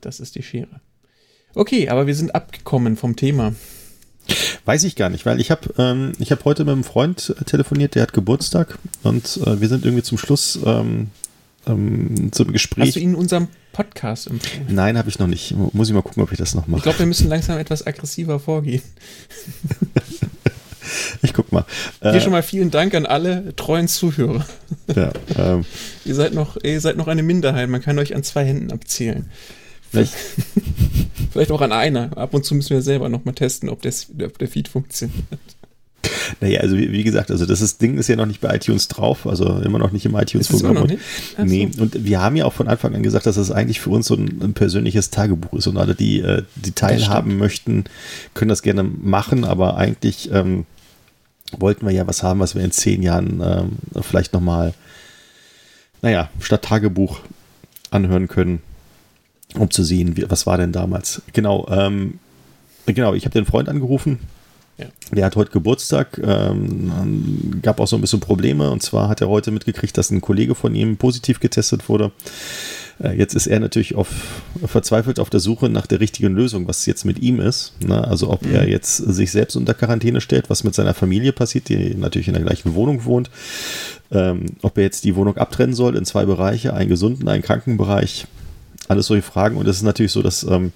[0.01, 0.81] Das ist die Schere.
[1.53, 3.53] Okay, aber wir sind abgekommen vom Thema.
[4.65, 7.93] Weiß ich gar nicht, weil ich habe ähm, ich hab heute mit einem Freund telefoniert,
[7.93, 11.11] der hat Geburtstag und äh, wir sind irgendwie zum Schluss ähm,
[11.67, 12.87] ähm, zum Gespräch.
[12.87, 14.67] Hast du ihn in unserem Podcast empfohlen?
[14.69, 15.53] Nein, habe ich noch nicht.
[15.73, 16.79] Muss ich mal gucken, ob ich das noch mache.
[16.79, 18.81] Ich glaube, wir müssen langsam etwas aggressiver vorgehen.
[21.21, 21.65] ich guck mal.
[22.01, 24.45] Hier äh, schon mal vielen Dank an alle treuen Zuhörer.
[24.95, 25.65] Ja, ähm,
[26.05, 27.69] ihr, seid noch, ihr seid noch eine Minderheit.
[27.69, 29.29] Man kann euch an zwei Händen abzählen.
[29.89, 30.13] Vielleicht,
[31.31, 32.17] vielleicht auch an einer.
[32.17, 35.25] Ab und zu müssen wir selber nochmal testen, ob, das, ob der Feed funktioniert.
[36.41, 38.87] Naja, also wie, wie, gesagt, also das ist, Ding ist ja noch nicht bei iTunes
[38.87, 40.87] drauf, also immer noch nicht im iTunes-Programm.
[41.43, 41.83] Nee, so.
[41.83, 44.15] und wir haben ja auch von Anfang an gesagt, dass das eigentlich für uns so
[44.15, 47.85] ein, ein persönliches Tagebuch ist und alle, die, äh, die teilhaben möchten,
[48.33, 50.65] können das gerne machen, aber eigentlich ähm,
[51.57, 54.73] wollten wir ja was haben, was wir in zehn Jahren ähm, vielleicht nochmal,
[56.01, 57.19] naja, statt Tagebuch
[57.91, 58.61] anhören können
[59.57, 61.21] um zu sehen, wie, was war denn damals.
[61.33, 62.19] Genau, ähm,
[62.85, 64.19] genau, ich habe den Freund angerufen.
[64.77, 64.87] Ja.
[65.11, 68.69] Der hat heute Geburtstag, ähm, gab auch so ein bisschen Probleme.
[68.71, 72.11] Und zwar hat er heute mitgekriegt, dass ein Kollege von ihm positiv getestet wurde.
[73.01, 74.09] Äh, jetzt ist er natürlich auf,
[74.65, 77.73] verzweifelt auf der Suche nach der richtigen Lösung, was jetzt mit ihm ist.
[77.85, 78.05] Ne?
[78.05, 78.53] Also ob mhm.
[78.53, 82.33] er jetzt sich selbst unter Quarantäne stellt, was mit seiner Familie passiert, die natürlich in
[82.33, 83.29] der gleichen Wohnung wohnt.
[84.11, 87.77] Ähm, ob er jetzt die Wohnung abtrennen soll in zwei Bereiche, einen gesunden, einen kranken
[87.77, 88.27] Bereich
[88.87, 89.57] alles solche Fragen.
[89.57, 90.71] Und es ist natürlich so, dass, ähm,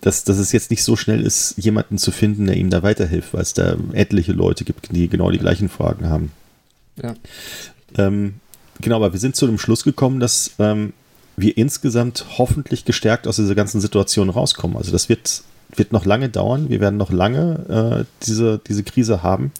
[0.00, 3.34] dass, dass es jetzt nicht so schnell ist, jemanden zu finden, der ihm da weiterhilft,
[3.34, 6.32] weil es da etliche Leute gibt, die genau die gleichen Fragen haben.
[7.02, 7.14] Ja.
[7.96, 8.34] Ähm,
[8.80, 10.92] genau, aber wir sind zu dem Schluss gekommen, dass ähm,
[11.36, 14.76] wir insgesamt hoffentlich gestärkt aus dieser ganzen Situation rauskommen.
[14.76, 15.42] Also das wird,
[15.74, 16.68] wird noch lange dauern.
[16.68, 19.52] Wir werden noch lange äh, diese, diese Krise haben.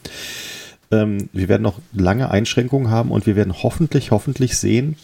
[0.90, 4.96] Ähm, wir werden noch lange Einschränkungen haben und wir werden hoffentlich, hoffentlich sehen,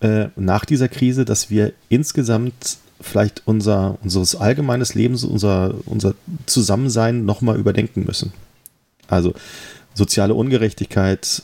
[0.00, 6.14] äh, nach dieser Krise, dass wir insgesamt vielleicht unser unseres allgemeines Lebens, unser, unser
[6.46, 8.32] Zusammensein nochmal überdenken müssen.
[9.06, 9.34] Also
[9.94, 11.42] soziale Ungerechtigkeit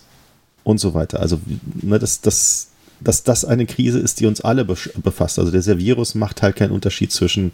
[0.63, 1.21] und so weiter.
[1.21, 1.41] Also,
[1.83, 2.69] ne, dass, dass,
[3.01, 5.39] dass das eine Krise ist, die uns alle befasst.
[5.39, 7.53] Also der Virus macht halt keinen Unterschied zwischen,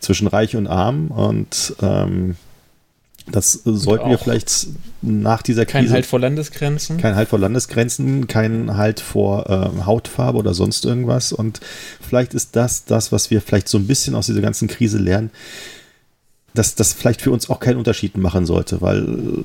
[0.00, 2.36] zwischen reich und arm und ähm,
[3.32, 4.68] das sollten wir vielleicht
[5.02, 5.86] nach dieser Krise.
[5.86, 6.96] Kein Halt vor Landesgrenzen.
[6.98, 11.32] Kein Halt vor Landesgrenzen, kein Halt vor äh, Hautfarbe oder sonst irgendwas.
[11.32, 11.60] Und
[12.00, 15.30] vielleicht ist das das, was wir vielleicht so ein bisschen aus dieser ganzen Krise lernen,
[16.54, 19.44] dass das vielleicht für uns auch keinen Unterschied machen sollte, weil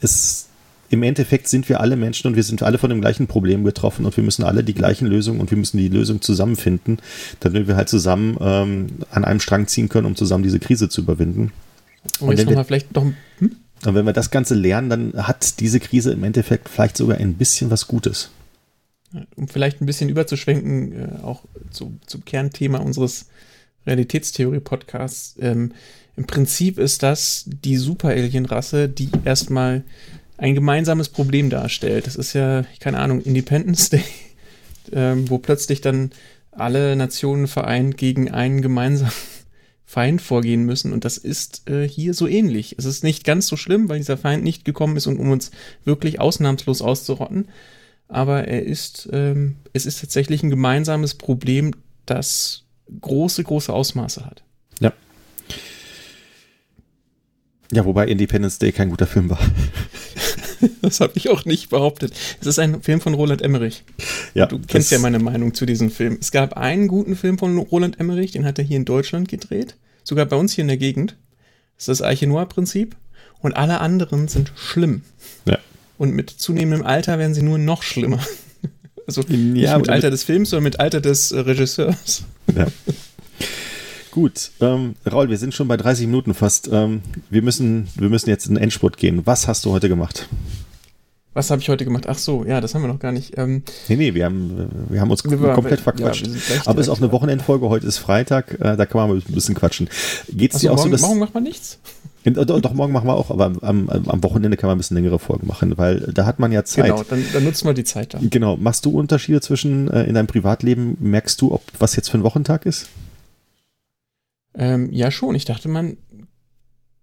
[0.00, 0.46] es
[0.90, 4.06] im Endeffekt sind wir alle Menschen und wir sind alle von dem gleichen Problem getroffen
[4.06, 6.98] und wir müssen alle die gleichen Lösungen und wir müssen die Lösung zusammenfinden,
[7.40, 11.02] damit wir halt zusammen ähm, an einem Strang ziehen können, um zusammen diese Krise zu
[11.02, 11.52] überwinden.
[12.20, 13.04] Und, und jetzt nochmal vielleicht noch.
[13.38, 13.56] Hm?
[13.84, 17.34] Und wenn wir das Ganze lernen, dann hat diese Krise im Endeffekt vielleicht sogar ein
[17.34, 18.30] bisschen was Gutes.
[19.36, 23.26] Um vielleicht ein bisschen überzuschwenken, äh, auch zu, zum Kernthema unseres
[23.86, 25.36] Realitätstheorie-Podcasts.
[25.40, 25.72] Ähm,
[26.16, 29.84] Im Prinzip ist das die Super-Alien-Rasse, die erstmal
[30.36, 32.06] ein gemeinsames Problem darstellt.
[32.06, 34.04] Das ist ja, keine Ahnung, Independence Day,
[34.92, 36.10] ähm, wo plötzlich dann
[36.50, 39.12] alle Nationen vereint gegen einen gemeinsamen
[39.88, 40.92] Feind vorgehen müssen.
[40.92, 42.74] Und das ist äh, hier so ähnlich.
[42.76, 45.50] Es ist nicht ganz so schlimm, weil dieser Feind nicht gekommen ist, um, um uns
[45.86, 47.48] wirklich ausnahmslos auszurotten.
[48.06, 51.70] Aber er ist, ähm, es ist tatsächlich ein gemeinsames Problem,
[52.04, 52.64] das
[53.00, 54.42] große, große Ausmaße hat.
[54.78, 54.92] Ja.
[57.72, 59.40] Ja, wobei Independence Day kein guter Film war.
[60.82, 62.12] das habe ich auch nicht behauptet.
[62.40, 63.84] Es ist ein Film von Roland Emmerich.
[64.34, 66.18] Ja, du kennst ja meine Meinung zu diesem Film.
[66.20, 69.76] Es gab einen guten Film von Roland Emmerich, den hat er hier in Deutschland gedreht.
[70.04, 71.16] Sogar bei uns hier in der Gegend.
[71.76, 72.96] Das ist das Arche Noah-Prinzip.
[73.40, 75.02] Und alle anderen sind schlimm.
[75.44, 75.58] Ja.
[75.96, 78.20] Und mit zunehmendem Alter werden sie nur noch schlimmer.
[79.06, 82.24] Also nicht ja, mit Alter des Films, sondern mit Alter des äh, Regisseurs.
[82.54, 82.66] Ja.
[84.18, 86.68] Gut, ähm, Raul, wir sind schon bei 30 Minuten fast.
[86.72, 89.24] Ähm, wir, müssen, wir müssen jetzt in den Endspurt gehen.
[89.26, 90.28] Was hast du heute gemacht?
[91.34, 92.06] Was habe ich heute gemacht?
[92.08, 93.38] Ach so, ja, das haben wir noch gar nicht.
[93.38, 96.26] Ähm, nee, nee, wir haben, wir haben uns wir komplett verquatscht.
[96.26, 97.68] Ja, Aber es ist auch eine Wochenendfolge.
[97.68, 98.54] Heute ist Freitag.
[98.54, 99.88] Äh, da kann man ein bisschen quatschen.
[100.32, 101.02] Geht's also dir auch morgen, so, dass.
[101.02, 101.78] Morgen macht man nichts?
[102.24, 104.96] In, doch, doch, morgen machen wir auch, aber am, am, Wochenende kann man ein bisschen
[104.96, 106.86] längere Folgen machen, weil da hat man ja Zeit.
[106.86, 108.30] Genau, dann, dann nutzt man die Zeit dann.
[108.30, 108.56] Genau.
[108.56, 110.96] Machst du Unterschiede zwischen äh, in deinem Privatleben?
[110.98, 112.88] Merkst du, ob was jetzt für ein Wochentag ist?
[114.58, 115.34] Ähm, ja, schon.
[115.34, 115.96] Ich dachte, man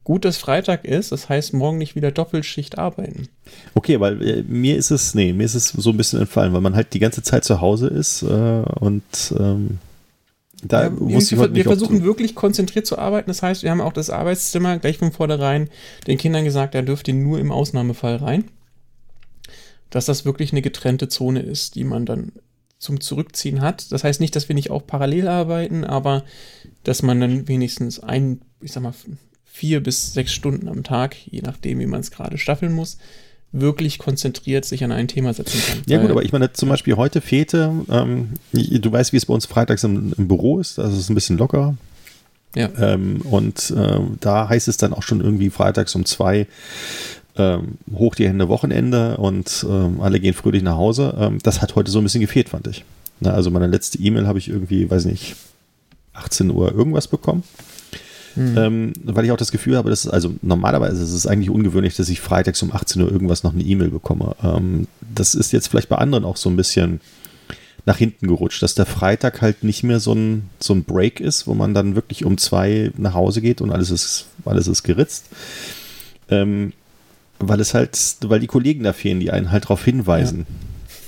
[0.04, 3.28] gut, dass Freitag ist, das heißt morgen nicht wieder Doppelschicht arbeiten.
[3.74, 6.62] Okay, weil äh, mir ist es, nee, mir ist es so ein bisschen entfallen, weil
[6.62, 8.26] man halt die ganze Zeit zu Hause ist äh,
[8.80, 9.04] und
[9.40, 9.80] ähm,
[10.64, 13.30] da Ja, muss ich wir, heute wir versuchen wirklich konzentriert zu arbeiten.
[13.30, 15.70] Das heißt, wir haben auch das Arbeitszimmer gleich von vornherein
[16.08, 18.46] den Kindern gesagt, er dürfte nur im Ausnahmefall rein.
[19.90, 22.32] Dass das wirklich eine getrennte Zone ist, die man dann
[22.78, 23.92] zum Zurückziehen hat.
[23.92, 26.24] Das heißt nicht, dass wir nicht auch parallel arbeiten, aber
[26.84, 28.94] dass man dann wenigstens ein, ich sag mal,
[29.46, 32.98] vier bis sechs Stunden am Tag, je nachdem, wie man es gerade staffeln muss,
[33.54, 35.82] wirklich konzentriert sich an ein Thema setzen kann.
[35.88, 39.34] Ja gut, aber ich meine, zum Beispiel heute fehlte, ähm, du weißt, wie es bei
[39.34, 41.78] uns freitags im, im Büro ist, also es ist ein bisschen lockerer.
[42.54, 42.70] Ja.
[42.78, 46.48] Ähm, und ähm, da heißt es dann auch schon irgendwie freitags um zwei
[47.38, 51.16] ähm, hoch die Hände Wochenende und ähm, alle gehen fröhlich nach Hause.
[51.20, 52.86] Ähm, das hat heute so ein bisschen gefehlt, fand ich.
[53.20, 55.36] Na, also meine letzte E-Mail habe ich irgendwie, weiß nicht,
[56.14, 57.44] 18 Uhr irgendwas bekommen.
[58.36, 58.58] Hm.
[58.58, 62.10] Ähm, weil ich auch das Gefühl habe, dass also normalerweise ist es eigentlich ungewöhnlich, dass
[62.10, 64.36] ich freitags um 18 Uhr irgendwas noch eine E-Mail bekomme.
[64.44, 67.00] Ähm, das ist jetzt vielleicht bei anderen auch so ein bisschen
[67.86, 71.48] nach hinten gerutscht, dass der Freitag halt nicht mehr so ein, so ein Break ist,
[71.48, 75.26] wo man dann wirklich um zwei nach Hause geht und alles ist, alles ist geritzt.
[76.30, 76.74] Ähm,
[77.40, 80.46] weil es halt, weil die Kollegen da fehlen, die einen halt darauf hinweisen.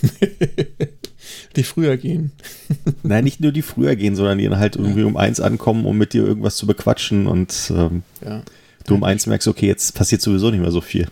[1.55, 2.31] die früher gehen.
[3.03, 5.97] Nein, nicht nur die früher gehen, sondern die dann halt irgendwie um eins ankommen, um
[5.97, 8.43] mit dir irgendwas zu bequatschen und ähm, Ja.
[8.85, 11.07] du um eins merkst, okay, jetzt passiert sowieso nicht mehr so viel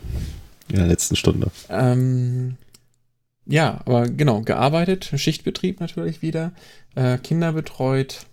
[0.69, 1.51] in der letzten Stunde.
[1.69, 2.55] Ähm,
[3.45, 6.51] ja, aber genau, gearbeitet, Schichtbetrieb natürlich wieder,
[6.95, 8.25] äh, Kinder betreut.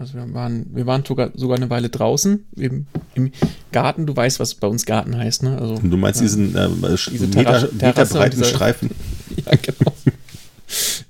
[0.00, 3.32] Also wir waren, wir waren sogar, sogar eine Weile draußen im, im
[3.70, 4.06] Garten.
[4.06, 5.58] Du weißt, was bei uns Garten heißt, ne?
[5.58, 6.82] Also, du meinst ja, diesen ähm,
[7.12, 8.90] Diese Meter, Meter breiten dieser- Streifen?
[9.46, 9.92] Ja, genau.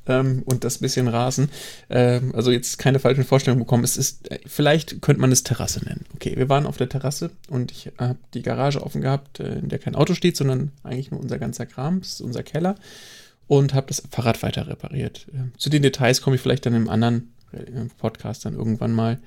[0.06, 1.50] ähm, und das bisschen Rasen.
[1.88, 3.84] Ähm, also jetzt keine falschen Vorstellungen bekommen.
[3.84, 6.04] Es ist, äh, vielleicht könnte man es Terrasse nennen.
[6.14, 9.68] Okay, wir waren auf der Terrasse und ich habe die Garage offen gehabt, äh, in
[9.68, 12.74] der kein Auto steht, sondern eigentlich nur unser ganzer Kram, das ist unser Keller.
[13.46, 15.26] Und habe das Fahrrad weiter repariert.
[15.32, 17.39] Ähm, zu den Details komme ich vielleicht dann im anderen äh,
[17.98, 19.18] Podcast dann irgendwann mal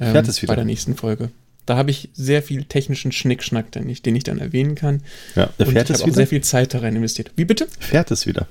[0.00, 1.30] ähm, bei der nächsten Folge.
[1.66, 5.02] Da habe ich sehr viel technischen Schnickschnack, den ich, den ich dann erwähnen kann.
[5.36, 6.14] Ja, Und fährt ich es habe auch wieder?
[6.16, 7.30] sehr viel Zeit da rein investiert.
[7.36, 7.66] Wie bitte?
[7.78, 8.46] Fährt es wieder?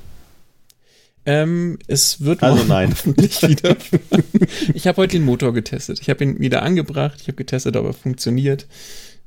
[1.25, 2.89] Ähm, es wird Also nein.
[2.91, 3.75] hoffentlich wieder.
[4.73, 5.99] ich habe heute den Motor getestet.
[5.99, 7.17] Ich habe ihn wieder angebracht.
[7.21, 8.65] Ich habe getestet, ob er funktioniert.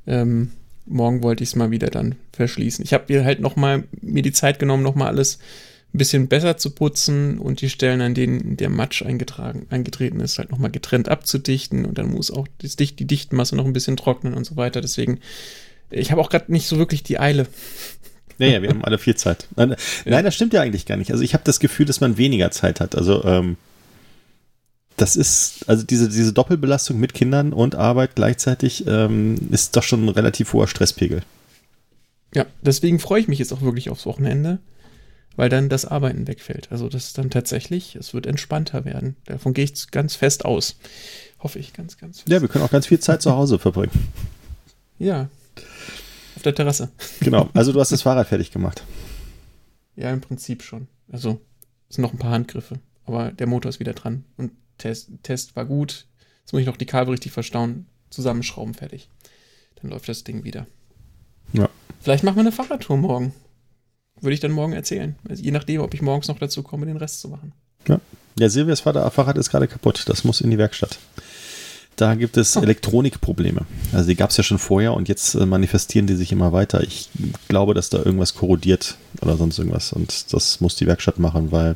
[0.07, 0.51] Ähm,
[0.85, 2.83] morgen wollte ich es mal wieder dann verschließen.
[2.83, 5.37] Ich habe mir halt noch mal mir die Zeit genommen, noch mal alles
[5.93, 10.37] ein bisschen besser zu putzen und die Stellen, an denen der Matsch eingetragen, eingetreten ist,
[10.37, 13.73] halt noch mal getrennt abzudichten und dann muss auch das Dicht, die Dichtmasse noch ein
[13.73, 14.79] bisschen trocknen und so weiter.
[14.79, 15.19] Deswegen,
[15.89, 17.45] ich habe auch gerade nicht so wirklich die Eile.
[18.37, 19.47] Naja, wir haben alle viel Zeit.
[19.57, 19.75] Nein,
[20.05, 21.11] nein, das stimmt ja eigentlich gar nicht.
[21.11, 22.95] Also ich habe das Gefühl, dass man weniger Zeit hat.
[22.95, 23.57] Also ähm,
[24.95, 30.05] das ist, also diese, diese Doppelbelastung mit Kindern und Arbeit gleichzeitig ähm, ist doch schon
[30.05, 31.21] ein relativ hoher Stresspegel.
[32.33, 34.59] Ja, deswegen freue ich mich jetzt auch wirklich aufs Wochenende,
[35.35, 36.71] weil dann das Arbeiten wegfällt.
[36.71, 39.15] Also das ist dann tatsächlich, es wird entspannter werden.
[39.25, 40.75] Davon gehe ich ganz fest aus.
[41.39, 42.29] Hoffe ich ganz, ganz fest.
[42.29, 43.91] Ja, wir können auch ganz viel Zeit zu Hause verbringen.
[44.99, 45.29] Ja.
[46.35, 46.91] Auf der Terrasse.
[47.19, 47.49] Genau.
[47.53, 48.83] Also du hast das Fahrrad fertig gemacht.
[49.95, 50.87] Ja, im Prinzip schon.
[51.11, 51.41] Also
[51.89, 55.55] es sind noch ein paar Handgriffe, aber der Motor ist wieder dran und Test, Test
[55.55, 56.07] war gut.
[56.41, 59.09] Jetzt muss ich noch die Kabel richtig verstauen, zusammenschrauben, fertig.
[59.81, 60.67] Dann läuft das Ding wieder.
[61.53, 61.69] Ja.
[61.99, 63.33] Vielleicht machen wir eine Fahrradtour morgen.
[64.21, 65.15] Würde ich dann morgen erzählen.
[65.27, 67.53] Also je nachdem, ob ich morgens noch dazu komme, den Rest zu machen.
[68.39, 70.03] Ja, Silvias Vater- Fahrrad ist gerade kaputt.
[70.07, 70.99] Das muss in die Werkstatt.
[71.97, 72.61] Da gibt es Oh.
[72.61, 73.65] Elektronikprobleme.
[73.91, 76.81] Also die gab es ja schon vorher und jetzt äh, manifestieren die sich immer weiter.
[76.81, 77.09] Ich
[77.49, 79.91] glaube, dass da irgendwas korrodiert oder sonst irgendwas.
[79.91, 81.75] Und das muss die Werkstatt machen, weil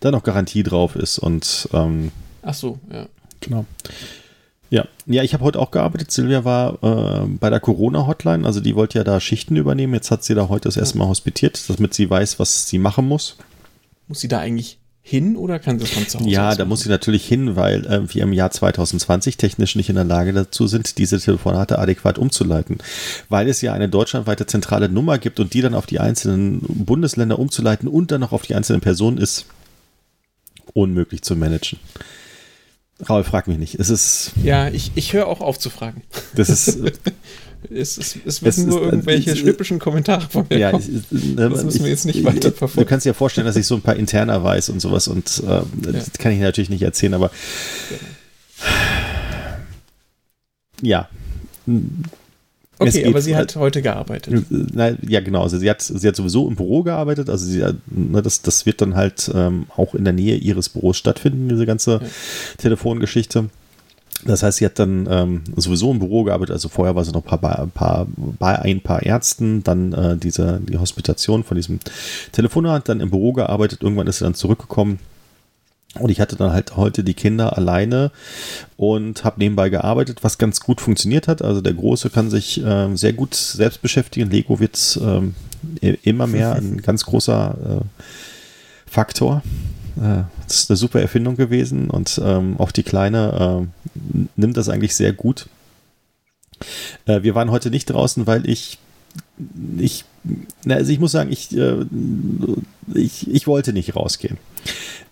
[0.00, 1.18] da noch Garantie drauf ist.
[1.18, 2.10] Und ähm,
[2.42, 3.06] Ach so, ja.
[3.40, 3.64] genau.
[4.70, 6.10] Ja, ja, ich habe heute auch gearbeitet.
[6.10, 9.94] Silvia war äh, bei der Corona-Hotline, also die wollte ja da Schichten übernehmen.
[9.94, 13.06] Jetzt hat sie da heute das erste Mal hospitiert, damit sie weiß, was sie machen
[13.06, 13.36] muss.
[14.08, 16.80] Muss sie da eigentlich hin oder kann sie das von zu Hause Ja, da muss
[16.80, 20.66] sie natürlich hin, weil äh, wir im Jahr 2020 technisch nicht in der Lage dazu
[20.66, 22.76] sind, diese Telefonate adäquat umzuleiten.
[23.30, 27.38] Weil es ja eine deutschlandweite zentrale Nummer gibt und die dann auf die einzelnen Bundesländer
[27.38, 29.46] umzuleiten und dann noch auf die einzelnen Personen ist
[30.74, 31.78] unmöglich zu managen.
[33.08, 33.74] Raul, frag mich nicht.
[33.76, 36.02] Es ist, Ja, ich, ich höre auch auf zu fragen.
[36.34, 36.78] das ist,
[37.70, 41.00] Es, es, es Es müssen ist- nur irgendwelche schnippischen Kommentare von mir ja, ich, äh,
[41.34, 42.88] Das müssen wir jetzt nicht ich- weiter Du verfolgen.
[42.88, 45.62] kannst dir ja vorstellen, dass ich so ein paar Interner weiß und sowas und äh,
[45.82, 47.32] das kann ich natürlich nicht erzählen, aber
[50.82, 51.08] ja.
[51.66, 51.74] Es
[52.80, 54.44] Okay, aber sie hat heute gearbeitet.
[54.50, 55.42] Na, ja, genau.
[55.42, 57.28] Also sie hat, sie hat sowieso im Büro gearbeitet.
[57.28, 60.68] Also sie, hat- ne, das, das wird dann halt ähm, auch in der Nähe ihres
[60.68, 62.00] Büros stattfinden, diese ganze Ja.
[62.58, 63.46] Telefongeschichte.
[64.24, 67.24] Das heißt, sie hat dann ähm, sowieso im Büro gearbeitet, also vorher war sie noch
[67.24, 71.78] ein paar, paar, bei ein paar Ärzten, dann äh, diese, die Hospitation von diesem
[72.32, 74.98] Telefonat, dann im Büro gearbeitet, irgendwann ist sie dann zurückgekommen
[75.94, 78.10] und ich hatte dann halt heute die Kinder alleine
[78.76, 81.40] und habe nebenbei gearbeitet, was ganz gut funktioniert hat.
[81.40, 84.30] Also der Große kann sich äh, sehr gut selbst beschäftigen.
[84.30, 85.34] Lego wird ähm,
[85.80, 88.02] immer mehr ein ganz großer äh,
[88.86, 89.42] Faktor.
[89.96, 94.68] Äh, das ist eine super Erfindung gewesen und ähm, auch die Kleine äh, nimmt das
[94.68, 95.48] eigentlich sehr gut.
[97.06, 98.78] Äh, wir waren heute nicht draußen, weil ich
[99.78, 100.04] ich,
[100.64, 101.84] na, also ich muss sagen, ich, äh,
[102.94, 104.38] ich, ich wollte nicht rausgehen.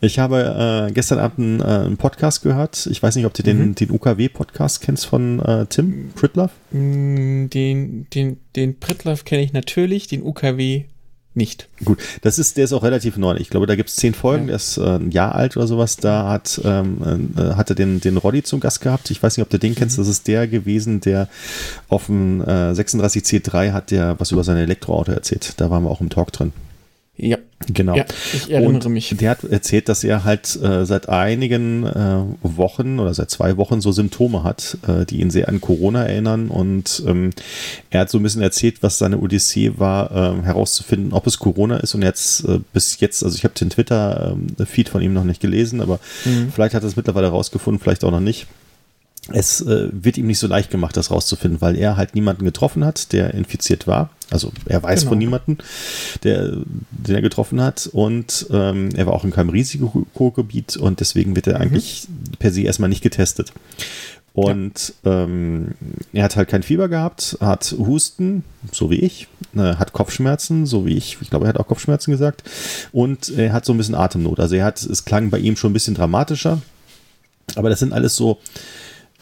[0.00, 2.86] Ich habe äh, gestern Abend einen, äh, einen, Podcast gehört.
[2.90, 3.74] Ich weiß nicht, ob du den, mhm.
[3.74, 6.50] den UKW-Podcast kennst von äh, Tim Pritlove.
[6.70, 10.84] Mm, den, den, den Pritlove kenne ich natürlich, den UKW
[11.36, 11.68] nicht.
[11.84, 13.36] Gut, das ist, der ist auch relativ neu.
[13.36, 14.48] Ich glaube, da gibt es zehn Folgen, ja.
[14.48, 15.96] der ist äh, ein Jahr alt oder sowas.
[15.96, 19.10] Da hat, ähm, äh, hatte den, den Roddy zum Gast gehabt.
[19.10, 19.98] Ich weiß nicht, ob du den kennst.
[19.98, 20.02] Mhm.
[20.02, 21.28] Das ist der gewesen, der
[21.88, 25.54] auf dem äh, 36C3 hat der was über sein Elektroauto erzählt.
[25.58, 26.52] Da waren wir auch im Talk drin.
[27.16, 27.38] Ja.
[27.72, 27.96] Genau.
[27.96, 28.04] Ja,
[28.34, 29.14] ich erinnere und mich.
[29.18, 33.80] Der hat erzählt, dass er halt äh, seit einigen äh, Wochen oder seit zwei Wochen
[33.80, 36.48] so Symptome hat, äh, die ihn sehr an Corona erinnern.
[36.48, 37.30] Und ähm,
[37.88, 41.78] er hat so ein bisschen erzählt, was seine Odyssee war, ähm, herauszufinden, ob es Corona
[41.78, 41.94] ist.
[41.94, 45.40] Und jetzt äh, bis jetzt, also ich habe den Twitter-Feed ähm, von ihm noch nicht
[45.40, 46.52] gelesen, aber mhm.
[46.54, 48.46] vielleicht hat er es mittlerweile rausgefunden, vielleicht auch noch nicht
[49.32, 52.84] es äh, wird ihm nicht so leicht gemacht, das rauszufinden, weil er halt niemanden getroffen
[52.84, 54.10] hat, der infiziert war.
[54.30, 55.10] Also er weiß genau.
[55.10, 55.58] von niemanden,
[56.22, 56.58] der,
[56.90, 57.88] den er getroffen hat.
[57.92, 61.62] Und ähm, er war auch in keinem Risikogebiet und deswegen wird er mhm.
[61.62, 62.06] eigentlich
[62.38, 63.52] per se erstmal nicht getestet.
[64.32, 65.24] Und ja.
[65.24, 65.74] ähm,
[66.12, 70.84] er hat halt kein Fieber gehabt, hat Husten, so wie ich, äh, hat Kopfschmerzen, so
[70.84, 71.16] wie ich.
[71.22, 72.44] Ich glaube, er hat auch Kopfschmerzen gesagt.
[72.92, 74.38] Und er hat so ein bisschen Atemnot.
[74.38, 76.60] Also er hat, es klang bei ihm schon ein bisschen dramatischer.
[77.54, 78.38] Aber das sind alles so,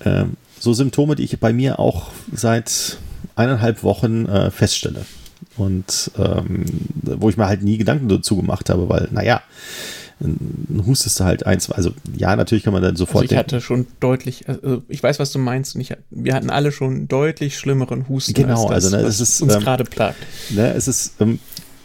[0.05, 2.99] ähm, so Symptome, die ich bei mir auch seit
[3.37, 5.05] eineinhalb Wochen äh, feststelle.
[5.57, 6.65] Und ähm,
[7.03, 9.43] wo ich mir halt nie Gedanken dazu gemacht habe, weil, naja,
[10.21, 11.71] ein hustest du halt eins.
[11.71, 13.25] Also ja, natürlich kann man dann sofort.
[13.25, 15.75] Also ich hatte schon deutlich, also ich weiß, was du meinst.
[15.75, 18.35] Und ich, wir hatten alle schon deutlich schlimmeren Husten.
[18.35, 20.19] Genau, als das, also ne, es ist uns ähm, gerade plagt.
[20.51, 21.41] Ne, es ist ähm,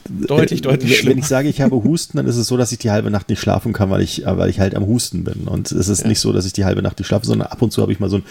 [0.08, 1.16] Deutlich, deutlich schlimmer.
[1.16, 3.30] Wenn ich sage, ich habe Husten, dann ist es so, dass ich die halbe Nacht
[3.30, 5.47] nicht schlafen kann, weil ich, weil ich halt am Husten bin.
[5.47, 6.08] Und es ist ja.
[6.08, 8.00] nicht so, dass ich die halbe Nacht nicht schlafe, sondern ab und zu habe ich
[8.00, 8.24] mal so ein,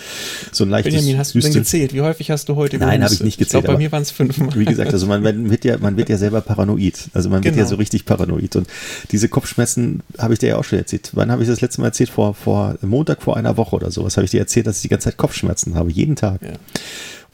[0.50, 1.94] so ein leichtes Benjamin, hast du denn gezählt?
[1.94, 3.62] Wie häufig hast du heute Nein, habe ich nicht gezählt.
[3.62, 4.50] Ich glaube, bei mir waren es fünfmal.
[4.54, 7.10] Wie gesagt, also man, man, wird ja, man wird ja selber paranoid.
[7.12, 7.64] Also man wird genau.
[7.64, 8.56] ja so richtig paranoid.
[8.56, 8.66] Und
[9.10, 11.10] diese Kopfschmerzen habe ich dir ja auch schon erzählt.
[11.12, 12.10] Wann habe ich das letzte Mal erzählt?
[12.10, 14.88] Vor, vor Montag vor einer Woche oder sowas habe ich dir erzählt, dass ich die
[14.88, 15.90] ganze Zeit Kopfschmerzen habe.
[15.90, 16.42] Jeden Tag.
[16.42, 16.52] Ja.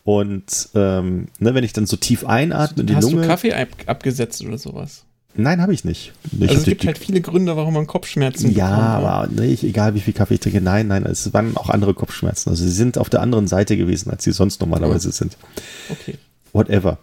[0.05, 3.27] Und ähm, ne, wenn ich dann so tief einatme in die Hast Lunge.
[3.27, 5.05] Hast du Kaffee ab abgesetzt oder sowas?
[5.37, 6.13] Nein, habe ich nicht.
[6.39, 9.65] Ich also es gibt halt viele Gründe, warum man Kopfschmerzen Ja, bekommt, aber ne, ich,
[9.65, 12.51] egal wie viel Kaffee ich trinke, nein, nein, es waren auch andere Kopfschmerzen.
[12.51, 15.13] Also sie sind auf der anderen Seite gewesen, als sie sonst normalerweise ja.
[15.13, 15.37] sind.
[15.91, 16.19] Okay.
[16.53, 16.99] Whatever.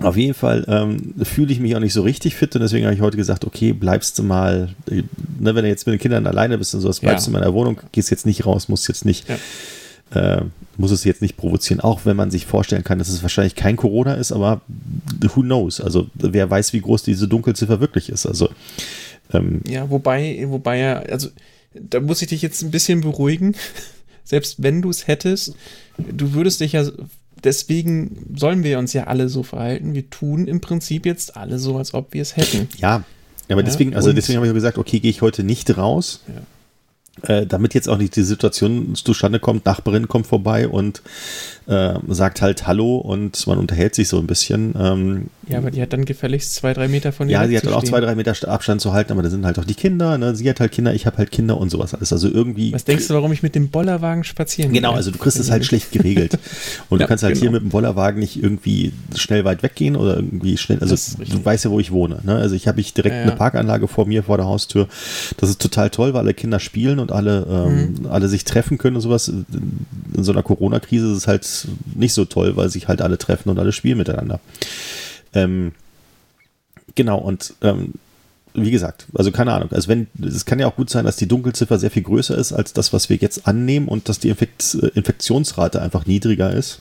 [0.00, 2.94] Auf jeden Fall ähm, fühle ich mich auch nicht so richtig fit und deswegen habe
[2.94, 6.58] ich heute gesagt, okay, bleibst du mal, ne, wenn du jetzt mit den Kindern alleine
[6.58, 7.30] bist und sowas, bleibst ja.
[7.32, 9.36] du in meiner Wohnung, gehst jetzt nicht raus, musst jetzt nicht ja
[10.12, 10.42] äh,
[10.76, 13.76] muss es jetzt nicht provozieren, auch wenn man sich vorstellen kann, dass es wahrscheinlich kein
[13.76, 14.62] Corona ist, aber
[15.34, 15.80] who knows?
[15.80, 18.26] Also wer weiß, wie groß diese Dunkelziffer wirklich ist.
[18.26, 18.48] Also
[19.32, 21.28] ähm, ja, wobei, wobei ja, also
[21.74, 23.54] da muss ich dich jetzt ein bisschen beruhigen.
[24.24, 25.54] Selbst wenn du es hättest,
[25.98, 26.84] du würdest dich ja
[27.44, 29.94] deswegen sollen wir uns ja alle so verhalten.
[29.94, 32.68] Wir tun im Prinzip jetzt alle so, als ob wir es hätten.
[32.78, 33.04] Ja,
[33.48, 36.20] aber ja, deswegen, also deswegen habe ich gesagt, okay, gehe ich heute nicht raus.
[36.28, 36.42] Ja.
[37.22, 41.02] Äh, damit jetzt auch nicht die Situation zustande kommt, Nachbarin kommt vorbei und
[41.70, 44.74] äh, sagt halt Hallo und man unterhält sich so ein bisschen.
[44.76, 47.66] Ähm, ja, aber die hat dann gefälligst zwei, drei Meter von ihr Ja, sie hat
[47.68, 50.34] auch zwei, drei Meter Abstand zu halten, aber da sind halt auch die Kinder, ne?
[50.34, 52.12] sie hat halt Kinder, ich habe halt Kinder und sowas alles.
[52.12, 52.72] Also irgendwie.
[52.72, 55.64] Was denkst du, warum ich mit dem Bollerwagen spazieren Genau, also du kriegst es halt
[55.64, 56.38] schlecht geregelt.
[56.88, 57.42] Und ja, du kannst halt genau.
[57.42, 61.64] hier mit dem Bollerwagen nicht irgendwie schnell weit weggehen oder irgendwie schnell, also du weißt
[61.64, 62.20] ja, wo ich wohne.
[62.24, 62.34] Ne?
[62.34, 63.28] Also ich habe ich direkt ja, ja.
[63.28, 64.88] eine Parkanlage vor mir, vor der Haustür.
[65.36, 68.06] Das ist total toll, weil alle Kinder spielen und alle, ähm, mhm.
[68.10, 69.28] alle sich treffen können und sowas.
[69.28, 71.44] In so einer Corona-Krise ist es halt
[71.94, 74.40] nicht so toll, weil sich halt alle treffen und alle spielen miteinander.
[75.34, 75.72] Ähm,
[76.94, 77.94] genau, und ähm,
[78.54, 79.70] wie gesagt, also keine Ahnung.
[79.72, 82.52] Also wenn, es kann ja auch gut sein, dass die Dunkelziffer sehr viel größer ist
[82.52, 86.80] als das, was wir jetzt annehmen und dass die Infekt, äh, Infektionsrate einfach niedriger ist.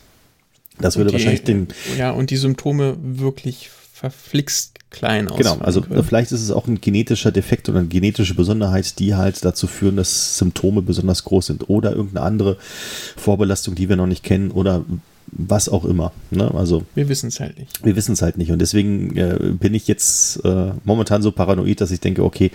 [0.80, 1.68] Das würde die, wahrscheinlich den.
[1.98, 3.70] Ja, und die Symptome wirklich
[4.00, 5.38] verflixt klein aus.
[5.38, 6.04] Genau, also können.
[6.04, 9.98] vielleicht ist es auch ein genetischer Defekt oder eine genetische Besonderheit, die halt dazu führen,
[9.98, 12.58] dass Symptome besonders groß sind oder irgendeine andere
[13.18, 14.86] Vorbelastung, die wir noch nicht kennen oder
[15.32, 16.12] was auch immer.
[16.32, 16.50] Ne?
[16.56, 17.86] Also, wir wissen es halt nicht.
[17.86, 18.52] Wir wissen es halt nicht.
[18.52, 22.50] Und deswegen äh, bin ich jetzt äh, momentan so paranoid, dass ich denke, okay,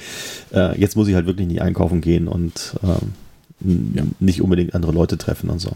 [0.52, 4.02] äh, jetzt muss ich halt wirklich nicht einkaufen gehen und ähm, ja.
[4.18, 5.72] nicht unbedingt andere Leute treffen und so.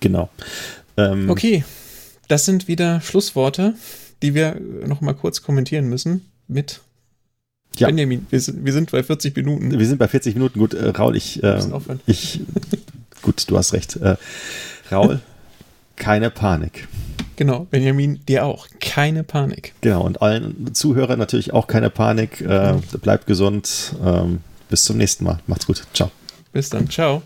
[0.00, 0.30] Genau.
[0.96, 1.64] Ähm, okay,
[2.26, 3.74] das sind wieder Schlussworte,
[4.22, 6.80] die wir noch mal kurz kommentieren müssen mit
[7.76, 7.86] ja.
[7.86, 8.26] Benjamin.
[8.30, 9.78] Wir sind, wir sind bei 40 Minuten.
[9.78, 10.58] Wir sind bei 40 Minuten.
[10.58, 11.60] Gut, äh, Raul, ich, äh,
[12.06, 12.40] ich
[13.22, 13.96] gut, du hast recht.
[13.96, 14.16] Äh,
[14.90, 15.20] Raul,
[15.96, 16.88] keine Panik.
[17.36, 18.66] Genau, Benjamin, dir auch.
[18.80, 19.74] Keine Panik.
[19.80, 22.40] Genau, und allen Zuhörern natürlich auch keine Panik.
[22.40, 23.94] Äh, bleibt gesund.
[24.04, 25.38] Ähm, bis zum nächsten Mal.
[25.46, 25.84] Macht's gut.
[25.94, 26.10] Ciao.
[26.52, 26.90] Bis dann.
[26.90, 27.22] Ciao.